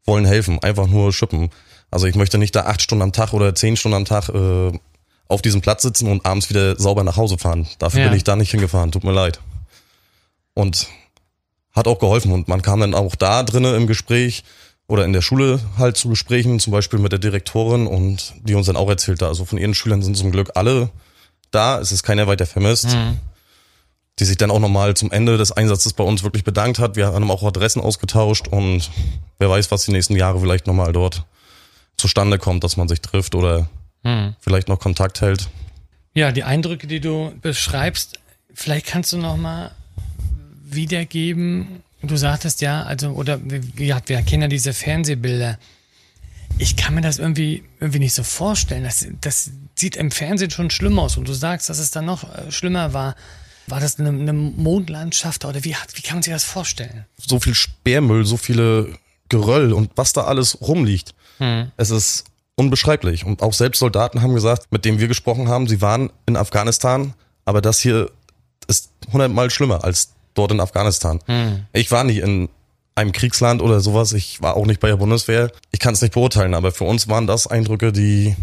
wollen 0.04 0.24
helfen, 0.24 0.58
einfach 0.62 0.86
nur 0.86 1.12
schippen. 1.12 1.50
Also 1.90 2.06
ich 2.06 2.14
möchte 2.14 2.38
nicht 2.38 2.54
da 2.54 2.62
acht 2.62 2.82
Stunden 2.82 3.02
am 3.02 3.12
Tag 3.12 3.32
oder 3.32 3.54
zehn 3.54 3.76
Stunden 3.76 3.96
am 3.96 4.04
Tag 4.04 4.28
äh, 4.28 4.72
auf 5.28 5.42
diesem 5.42 5.60
Platz 5.60 5.82
sitzen 5.82 6.08
und 6.08 6.26
abends 6.26 6.50
wieder 6.50 6.78
sauber 6.78 7.04
nach 7.04 7.16
Hause 7.16 7.38
fahren. 7.38 7.68
Dafür 7.78 8.00
ja. 8.00 8.08
bin 8.08 8.16
ich 8.16 8.24
da 8.24 8.36
nicht 8.36 8.50
hingefahren, 8.50 8.92
tut 8.92 9.04
mir 9.04 9.12
leid. 9.12 9.40
Und 10.54 10.88
hat 11.72 11.86
auch 11.86 11.98
geholfen 11.98 12.32
und 12.32 12.48
man 12.48 12.62
kam 12.62 12.80
dann 12.80 12.94
auch 12.94 13.14
da 13.14 13.42
drinnen 13.42 13.74
im 13.74 13.86
Gespräch, 13.86 14.42
oder 14.90 15.04
in 15.04 15.12
der 15.12 15.22
Schule 15.22 15.60
halt 15.78 15.96
zu 15.96 16.08
Gesprächen, 16.08 16.58
zum 16.58 16.72
Beispiel 16.72 16.98
mit 16.98 17.12
der 17.12 17.20
Direktorin 17.20 17.86
und 17.86 18.34
die 18.42 18.54
uns 18.54 18.66
dann 18.66 18.76
auch 18.76 18.88
erzählte, 18.88 19.28
also 19.28 19.44
von 19.44 19.56
ihren 19.56 19.72
Schülern 19.72 20.02
sind 20.02 20.16
zum 20.16 20.32
Glück 20.32 20.50
alle 20.56 20.90
da, 21.52 21.78
es 21.78 21.92
ist 21.92 22.02
keiner 22.02 22.26
weiter 22.26 22.44
vermisst. 22.44 22.88
Mhm. 22.88 23.18
Die 24.18 24.24
sich 24.24 24.36
dann 24.36 24.50
auch 24.50 24.58
nochmal 24.58 24.94
zum 24.94 25.12
Ende 25.12 25.38
des 25.38 25.52
Einsatzes 25.52 25.94
bei 25.94 26.04
uns 26.04 26.22
wirklich 26.22 26.44
bedankt 26.44 26.78
hat. 26.78 26.96
Wir 26.96 27.06
haben 27.06 27.30
auch 27.30 27.42
Adressen 27.42 27.80
ausgetauscht 27.80 28.48
und 28.48 28.90
wer 29.38 29.48
weiß, 29.48 29.70
was 29.70 29.84
die 29.84 29.92
nächsten 29.92 30.14
Jahre 30.16 30.40
vielleicht 30.40 30.66
nochmal 30.66 30.92
dort 30.92 31.24
zustande 31.96 32.38
kommt, 32.38 32.64
dass 32.64 32.76
man 32.76 32.88
sich 32.88 33.00
trifft 33.00 33.34
oder 33.34 33.68
mhm. 34.02 34.34
vielleicht 34.40 34.68
noch 34.68 34.80
Kontakt 34.80 35.20
hält. 35.20 35.48
Ja, 36.14 36.32
die 36.32 36.42
Eindrücke, 36.42 36.88
die 36.88 37.00
du 37.00 37.32
beschreibst, 37.40 38.18
vielleicht 38.52 38.86
kannst 38.86 39.12
du 39.12 39.18
nochmal 39.18 39.70
wiedergeben, 40.64 41.82
Du 42.02 42.16
sagtest 42.16 42.60
ja, 42.60 42.82
also, 42.82 43.10
oder 43.10 43.40
ja, 43.76 44.00
wir 44.06 44.22
kennen 44.22 44.42
ja 44.42 44.48
diese 44.48 44.72
Fernsehbilder. 44.72 45.58
Ich 46.58 46.76
kann 46.76 46.94
mir 46.94 47.02
das 47.02 47.18
irgendwie, 47.18 47.62
irgendwie 47.78 47.98
nicht 47.98 48.14
so 48.14 48.22
vorstellen. 48.22 48.84
Das, 48.84 49.06
das 49.20 49.50
sieht 49.74 49.96
im 49.96 50.10
Fernsehen 50.10 50.50
schon 50.50 50.70
schlimm 50.70 50.98
aus. 50.98 51.16
Und 51.16 51.28
du 51.28 51.32
sagst, 51.32 51.68
dass 51.68 51.78
es 51.78 51.90
dann 51.90 52.06
noch 52.06 52.24
äh, 52.24 52.50
schlimmer 52.50 52.92
war. 52.92 53.16
War 53.66 53.80
das 53.80 54.00
eine, 54.00 54.08
eine 54.08 54.32
Mondlandschaft 54.32 55.44
oder 55.44 55.62
wie, 55.64 55.76
wie 55.94 56.02
kann 56.02 56.16
man 56.16 56.22
sich 56.22 56.32
das 56.32 56.44
vorstellen? 56.44 57.04
So 57.18 57.38
viel 57.38 57.54
Sperrmüll, 57.54 58.24
so 58.24 58.36
viele 58.36 58.98
Geröll 59.28 59.72
und 59.72 59.92
was 59.94 60.12
da 60.12 60.24
alles 60.24 60.60
rumliegt. 60.60 61.14
Hm. 61.38 61.70
Es 61.76 61.90
ist 61.90 62.24
unbeschreiblich. 62.56 63.24
Und 63.24 63.42
auch 63.42 63.52
selbst 63.52 63.78
Soldaten 63.78 64.22
haben 64.22 64.34
gesagt, 64.34 64.72
mit 64.72 64.84
denen 64.84 64.98
wir 64.98 65.08
gesprochen 65.08 65.48
haben, 65.48 65.68
sie 65.68 65.80
waren 65.80 66.10
in 66.26 66.36
Afghanistan, 66.36 67.14
aber 67.44 67.60
das 67.60 67.80
hier 67.80 68.10
ist 68.66 68.90
hundertmal 69.12 69.50
schlimmer 69.50 69.84
als 69.84 70.12
dort 70.34 70.52
in 70.52 70.60
Afghanistan. 70.60 71.20
Hm. 71.26 71.66
Ich 71.72 71.90
war 71.90 72.04
nicht 72.04 72.18
in 72.18 72.48
einem 72.94 73.12
Kriegsland 73.12 73.62
oder 73.62 73.80
sowas. 73.80 74.12
Ich 74.12 74.42
war 74.42 74.56
auch 74.56 74.66
nicht 74.66 74.80
bei 74.80 74.88
der 74.88 74.96
Bundeswehr. 74.96 75.50
Ich 75.70 75.80
kann 75.80 75.94
es 75.94 76.02
nicht 76.02 76.14
beurteilen, 76.14 76.54
aber 76.54 76.72
für 76.72 76.84
uns 76.84 77.08
waren 77.08 77.26
das 77.26 77.46
Eindrücke, 77.46 77.92
die 77.92 78.36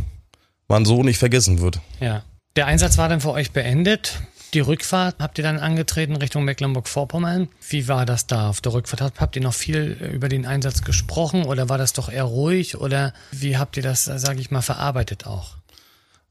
man 0.67 0.85
so 0.85 1.03
nicht 1.03 1.17
vergessen 1.17 1.61
wird. 1.61 1.79
Ja. 1.99 2.23
Der 2.55 2.65
Einsatz 2.65 2.97
war 2.97 3.07
dann 3.07 3.21
für 3.21 3.31
euch 3.31 3.51
beendet. 3.51 4.19
Die 4.53 4.61
Rückfahrt 4.61 5.17
habt 5.19 5.37
ihr 5.37 5.43
dann 5.43 5.59
angetreten 5.59 6.15
Richtung 6.15 6.45
Mecklenburg-Vorpommern. 6.45 7.49
Wie 7.69 7.87
war 7.87 8.05
das 8.05 8.27
da 8.27 8.49
auf 8.49 8.61
der 8.61 8.73
Rückfahrt? 8.73 9.19
Habt 9.19 9.35
ihr 9.35 9.41
noch 9.41 9.53
viel 9.53 9.97
über 10.13 10.29
den 10.29 10.45
Einsatz 10.45 10.83
gesprochen 10.83 11.43
oder 11.43 11.67
war 11.69 11.77
das 11.77 11.93
doch 11.93 12.09
eher 12.09 12.23
ruhig 12.23 12.77
oder 12.77 13.13
wie 13.31 13.57
habt 13.57 13.75
ihr 13.77 13.83
das, 13.83 14.05
sage 14.05 14.39
ich 14.39 14.49
mal, 14.49 14.61
verarbeitet 14.61 15.27
auch? 15.27 15.56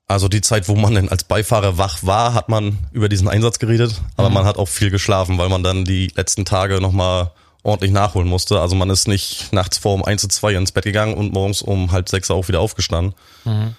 Also 0.08 0.28
die 0.28 0.40
Zeit, 0.40 0.68
wo 0.68 0.76
man 0.76 0.94
denn 0.94 1.08
als 1.08 1.24
Beifahrer 1.24 1.78
wach 1.78 1.98
war, 2.02 2.32
hat 2.32 2.48
man 2.48 2.78
über 2.92 3.08
diesen 3.08 3.26
Einsatz 3.26 3.58
geredet, 3.58 4.00
aber 4.16 4.28
mhm. 4.28 4.34
man 4.34 4.44
hat 4.44 4.56
auch 4.56 4.68
viel 4.68 4.90
geschlafen, 4.90 5.36
weil 5.38 5.48
man 5.48 5.64
dann 5.64 5.84
die 5.84 6.12
letzten 6.14 6.44
Tage 6.44 6.80
nochmal 6.80 7.32
ordentlich 7.64 7.90
nachholen 7.90 8.28
musste. 8.28 8.60
Also 8.60 8.76
man 8.76 8.88
ist 8.88 9.08
nicht 9.08 9.52
nachts 9.52 9.78
vor 9.78 9.94
um 9.94 10.04
eins 10.04 10.22
zu 10.22 10.28
zwei 10.28 10.54
ins 10.54 10.70
Bett 10.70 10.84
gegangen 10.84 11.14
und 11.14 11.32
morgens 11.32 11.60
um 11.60 11.90
halb 11.90 12.08
sechs 12.08 12.30
auch 12.30 12.46
wieder 12.46 12.60
aufgestanden. 12.60 13.14
Mhm. 13.44 13.74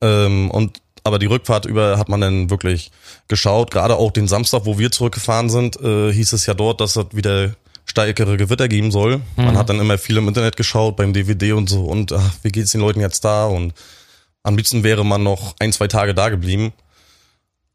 Ähm, 0.00 0.50
und 0.52 0.80
aber 1.02 1.18
die 1.18 1.26
Rückfahrt 1.26 1.66
über 1.66 1.98
hat 1.98 2.08
man 2.08 2.20
dann 2.20 2.50
wirklich 2.50 2.90
geschaut. 3.28 3.70
Gerade 3.72 3.96
auch 3.96 4.12
den 4.12 4.28
Samstag, 4.28 4.62
wo 4.64 4.78
wir 4.78 4.90
zurückgefahren 4.92 5.50
sind, 5.50 5.80
äh, 5.80 6.12
hieß 6.12 6.32
es 6.32 6.46
ja 6.46 6.54
dort, 6.54 6.80
dass 6.80 6.96
es 6.96 7.06
wieder 7.12 7.54
stärkere 7.84 8.36
Gewitter 8.36 8.68
geben 8.68 8.92
soll. 8.92 9.18
Mhm. 9.18 9.44
Man 9.44 9.58
hat 9.58 9.68
dann 9.68 9.80
immer 9.80 9.98
viel 9.98 10.16
im 10.16 10.28
Internet 10.28 10.56
geschaut, 10.56 10.96
beim 10.96 11.12
DVD 11.12 11.52
und 11.52 11.68
so 11.68 11.84
und 11.84 12.12
ach, 12.12 12.30
wie 12.42 12.50
geht's 12.50 12.72
den 12.72 12.80
Leuten 12.80 13.00
jetzt 13.00 13.24
da 13.24 13.46
und 13.46 13.74
am 14.46 14.56
liebsten 14.56 14.84
wäre 14.84 15.04
man 15.04 15.24
noch 15.24 15.56
ein, 15.58 15.72
zwei 15.72 15.88
Tage 15.88 16.14
da 16.14 16.28
geblieben. 16.28 16.72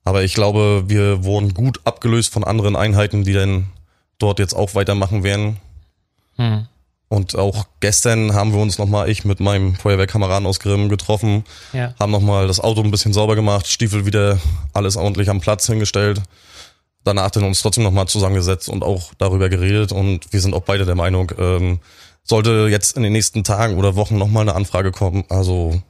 Aber 0.06 0.24
ich 0.24 0.34
glaube, 0.34 0.86
wir 0.88 1.26
wurden 1.26 1.54
gut 1.54 1.82
abgelöst 1.84 2.32
von 2.32 2.46
anderen 2.46 2.78
Einheiten, 2.78 3.26
die 3.26 3.34
dann 3.34 3.68
dort 4.20 4.40
jetzt 4.40 4.54
auch 4.54 4.74
weitermachen 4.74 5.24
werden. 5.24 5.58
Hm. 6.38 6.68
Und 7.10 7.36
auch 7.36 7.66
gestern 7.82 8.34
haben 8.34 8.54
wir 8.54 8.62
uns 8.62 8.78
nochmal, 8.78 9.10
ich 9.10 9.26
mit 9.26 9.42
meinem 9.42 9.76
Feuerwehrkameraden 9.76 10.48
aus 10.48 10.62
Grimm 10.62 10.88
getroffen, 10.88 11.44
ja. 11.74 11.94
haben 12.00 12.14
nochmal 12.14 12.48
das 12.48 12.62
Auto 12.62 12.82
ein 12.82 12.90
bisschen 12.90 13.12
sauber 13.12 13.36
gemacht, 13.36 13.68
Stiefel 13.68 14.06
wieder 14.06 14.40
alles 14.72 14.96
ordentlich 14.96 15.30
am 15.30 15.42
Platz 15.42 15.68
hingestellt. 15.68 16.22
Danach 17.04 17.32
dann 17.32 17.44
uns 17.44 17.62
trotzdem 17.62 17.84
nochmal 17.84 18.08
zusammengesetzt 18.08 18.70
und 18.70 18.82
auch 18.82 19.14
darüber 19.18 19.50
geredet. 19.50 19.92
Und 19.92 20.32
wir 20.32 20.40
sind 20.40 20.54
auch 20.54 20.62
beide 20.62 20.86
der 20.86 20.96
Meinung, 20.96 21.34
ähm, 21.38 21.80
sollte 22.24 22.70
jetzt 22.70 22.96
in 22.96 23.04
den 23.04 23.12
nächsten 23.12 23.44
Tagen 23.44 23.76
oder 23.76 23.98
Wochen 23.98 24.18
nochmal 24.18 24.44
eine 24.44 24.56
Anfrage 24.56 24.92
kommen, 24.92 25.26
also 25.28 25.82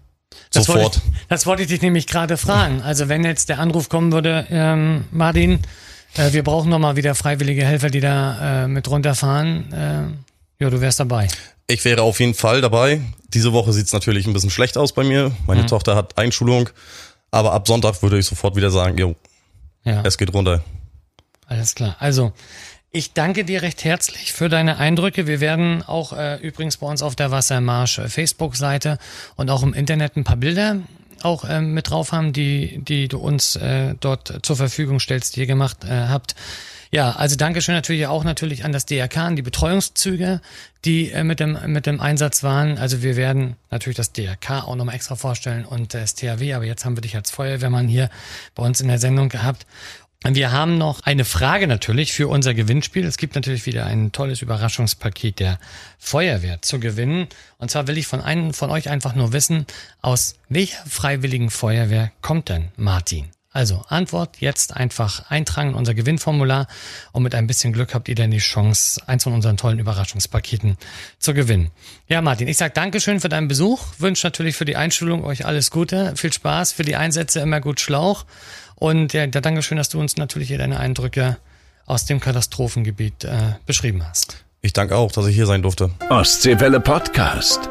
das 0.53 0.65
Sofort. 0.65 0.83
Wollte 0.83 1.01
ich, 1.05 1.27
das 1.27 1.45
wollte 1.45 1.61
ich 1.63 1.69
dich 1.69 1.81
nämlich 1.81 2.07
gerade 2.07 2.37
fragen. 2.37 2.81
Also 2.81 3.09
wenn 3.09 3.23
jetzt 3.23 3.49
der 3.49 3.59
Anruf 3.59 3.89
kommen 3.89 4.11
würde, 4.11 4.47
ähm, 4.49 5.05
Martin, 5.11 5.59
äh, 6.15 6.33
wir 6.33 6.43
brauchen 6.43 6.69
nochmal 6.69 6.95
wieder 6.95 7.15
freiwillige 7.15 7.65
Helfer, 7.65 7.89
die 7.89 8.01
da 8.01 8.63
äh, 8.63 8.67
mit 8.67 8.89
runterfahren. 8.89 9.71
Äh, 9.73 10.63
Ja, 10.63 10.69
du 10.69 10.79
wärst 10.79 10.99
dabei. 10.99 11.27
Ich 11.67 11.83
wäre 11.85 12.03
auf 12.03 12.19
jeden 12.19 12.35
Fall 12.35 12.61
dabei. 12.61 13.01
Diese 13.33 13.51
Woche 13.51 13.73
sieht's 13.73 13.93
natürlich 13.93 14.27
ein 14.27 14.33
bisschen 14.33 14.51
schlecht 14.51 14.77
aus 14.77 14.93
bei 14.93 15.03
mir. 15.03 15.31
Meine 15.47 15.63
mhm. 15.63 15.67
Tochter 15.67 15.95
hat 15.95 16.17
Einschulung. 16.19 16.69
Aber 17.31 17.53
ab 17.53 17.67
Sonntag 17.67 18.01
würde 18.03 18.19
ich 18.19 18.25
sofort 18.25 18.55
wieder 18.55 18.69
sagen, 18.69 18.97
jo, 18.97 19.15
ja. 19.83 20.03
es 20.03 20.17
geht 20.17 20.33
runter. 20.33 20.63
Alles 21.47 21.73
klar. 21.73 21.95
Also, 21.99 22.33
ich 22.91 23.13
danke 23.13 23.45
dir 23.45 23.61
recht 23.61 23.83
herzlich 23.83 24.33
für 24.33 24.49
deine 24.49 24.77
Eindrücke. 24.77 25.25
Wir 25.25 25.39
werden 25.39 25.81
auch 25.83 26.11
äh, 26.13 26.35
übrigens 26.41 26.77
bei 26.77 26.87
uns 26.87 27.01
auf 27.01 27.15
der 27.15 27.31
Wassermarsch 27.31 27.99
äh, 27.99 28.09
Facebook-Seite 28.09 28.97
und 29.37 29.49
auch 29.49 29.63
im 29.63 29.73
Internet 29.73 30.17
ein 30.17 30.23
paar 30.23 30.37
Bilder 30.37 30.77
auch 31.23 31.45
äh, 31.45 31.61
mit 31.61 31.89
drauf 31.89 32.11
haben, 32.11 32.33
die, 32.33 32.79
die 32.83 33.07
du 33.07 33.19
uns 33.19 33.55
äh, 33.55 33.95
dort 33.99 34.39
zur 34.41 34.55
Verfügung 34.55 34.99
stellst, 34.99 35.35
die 35.35 35.41
ihr 35.41 35.47
gemacht 35.47 35.85
äh, 35.85 36.07
habt. 36.07 36.35
Ja, 36.93 37.11
also 37.11 37.37
Dankeschön 37.37 37.73
natürlich 37.73 38.07
auch 38.07 38.25
natürlich 38.25 38.65
an 38.65 38.73
das 38.73 38.85
DRK, 38.85 39.17
an 39.17 39.35
die 39.37 39.41
Betreuungszüge, 39.41 40.41
die 40.83 41.09
äh, 41.11 41.23
mit 41.23 41.39
dem 41.39 41.57
mit 41.67 41.85
dem 41.85 42.01
Einsatz 42.01 42.43
waren. 42.43 42.77
Also 42.77 43.01
wir 43.01 43.15
werden 43.15 43.55
natürlich 43.69 43.95
das 43.95 44.11
DRK 44.11 44.67
auch 44.67 44.75
nochmal 44.75 44.95
extra 44.95 45.15
vorstellen 45.15 45.63
und 45.63 45.93
das 45.93 46.15
THW, 46.15 46.53
aber 46.53 46.65
jetzt 46.65 46.83
haben 46.83 46.97
wir 46.97 47.01
dich 47.01 47.15
als 47.15 47.31
Feuerwehrmann 47.31 47.87
hier 47.87 48.09
bei 48.55 48.63
uns 48.63 48.81
in 48.81 48.89
der 48.89 48.99
Sendung 48.99 49.29
gehabt. 49.29 49.65
Wir 50.23 50.51
haben 50.51 50.77
noch 50.77 51.01
eine 51.01 51.25
Frage 51.25 51.65
natürlich 51.65 52.13
für 52.13 52.27
unser 52.27 52.53
Gewinnspiel. 52.53 53.05
Es 53.05 53.17
gibt 53.17 53.33
natürlich 53.33 53.65
wieder 53.65 53.87
ein 53.87 54.11
tolles 54.11 54.43
Überraschungspaket 54.43 55.39
der 55.39 55.59
Feuerwehr 55.97 56.61
zu 56.61 56.79
gewinnen. 56.79 57.27
Und 57.57 57.71
zwar 57.71 57.87
will 57.87 57.97
ich 57.97 58.05
von 58.05 58.21
einem 58.21 58.53
von 58.53 58.69
euch 58.69 58.89
einfach 58.89 59.15
nur 59.15 59.33
wissen, 59.33 59.65
aus 59.99 60.35
welcher 60.47 60.85
freiwilligen 60.85 61.49
Feuerwehr 61.49 62.11
kommt 62.21 62.49
denn 62.49 62.67
Martin? 62.77 63.31
Also 63.53 63.83
Antwort 63.89 64.37
jetzt 64.39 64.77
einfach 64.77 65.29
eintragen 65.29 65.71
in 65.71 65.75
unser 65.75 65.93
Gewinnformular 65.93 66.67
und 67.11 67.23
mit 67.23 67.35
ein 67.35 67.47
bisschen 67.47 67.73
Glück 67.73 67.93
habt 67.93 68.07
ihr 68.07 68.15
dann 68.15 68.31
die 68.31 68.37
Chance, 68.37 69.01
eins 69.07 69.23
von 69.23 69.33
unseren 69.33 69.57
tollen 69.57 69.79
Überraschungspaketen 69.79 70.77
zu 71.19 71.33
gewinnen. 71.33 71.69
Ja, 72.07 72.21
Martin, 72.21 72.47
ich 72.47 72.55
sage 72.55 72.73
Dankeschön 72.73 73.19
für 73.19 73.27
deinen 73.27 73.49
Besuch, 73.49 73.87
wünsche 73.97 74.25
natürlich 74.25 74.55
für 74.55 74.63
die 74.63 74.77
Einstellung 74.77 75.25
euch 75.25 75.45
alles 75.45 75.69
Gute, 75.69 76.13
viel 76.15 76.31
Spaß, 76.31 76.71
für 76.71 76.83
die 76.83 76.95
Einsätze 76.95 77.41
immer 77.41 77.59
gut 77.59 77.81
Schlauch 77.81 78.25
und 78.81 79.13
ja, 79.13 79.27
Dankeschön, 79.27 79.77
dass 79.77 79.89
du 79.89 79.99
uns 79.99 80.17
natürlich 80.17 80.47
hier 80.47 80.57
deine 80.57 80.79
Eindrücke 80.79 81.37
aus 81.85 82.05
dem 82.05 82.19
Katastrophengebiet 82.19 83.23
äh, 83.25 83.53
beschrieben 83.67 84.03
hast. 84.03 84.43
Ich 84.61 84.73
danke 84.73 84.95
auch, 84.95 85.11
dass 85.11 85.27
ich 85.27 85.35
hier 85.35 85.45
sein 85.45 85.61
durfte. 85.61 85.91
Ostseewelle 86.09 86.79
Podcast. 86.79 87.69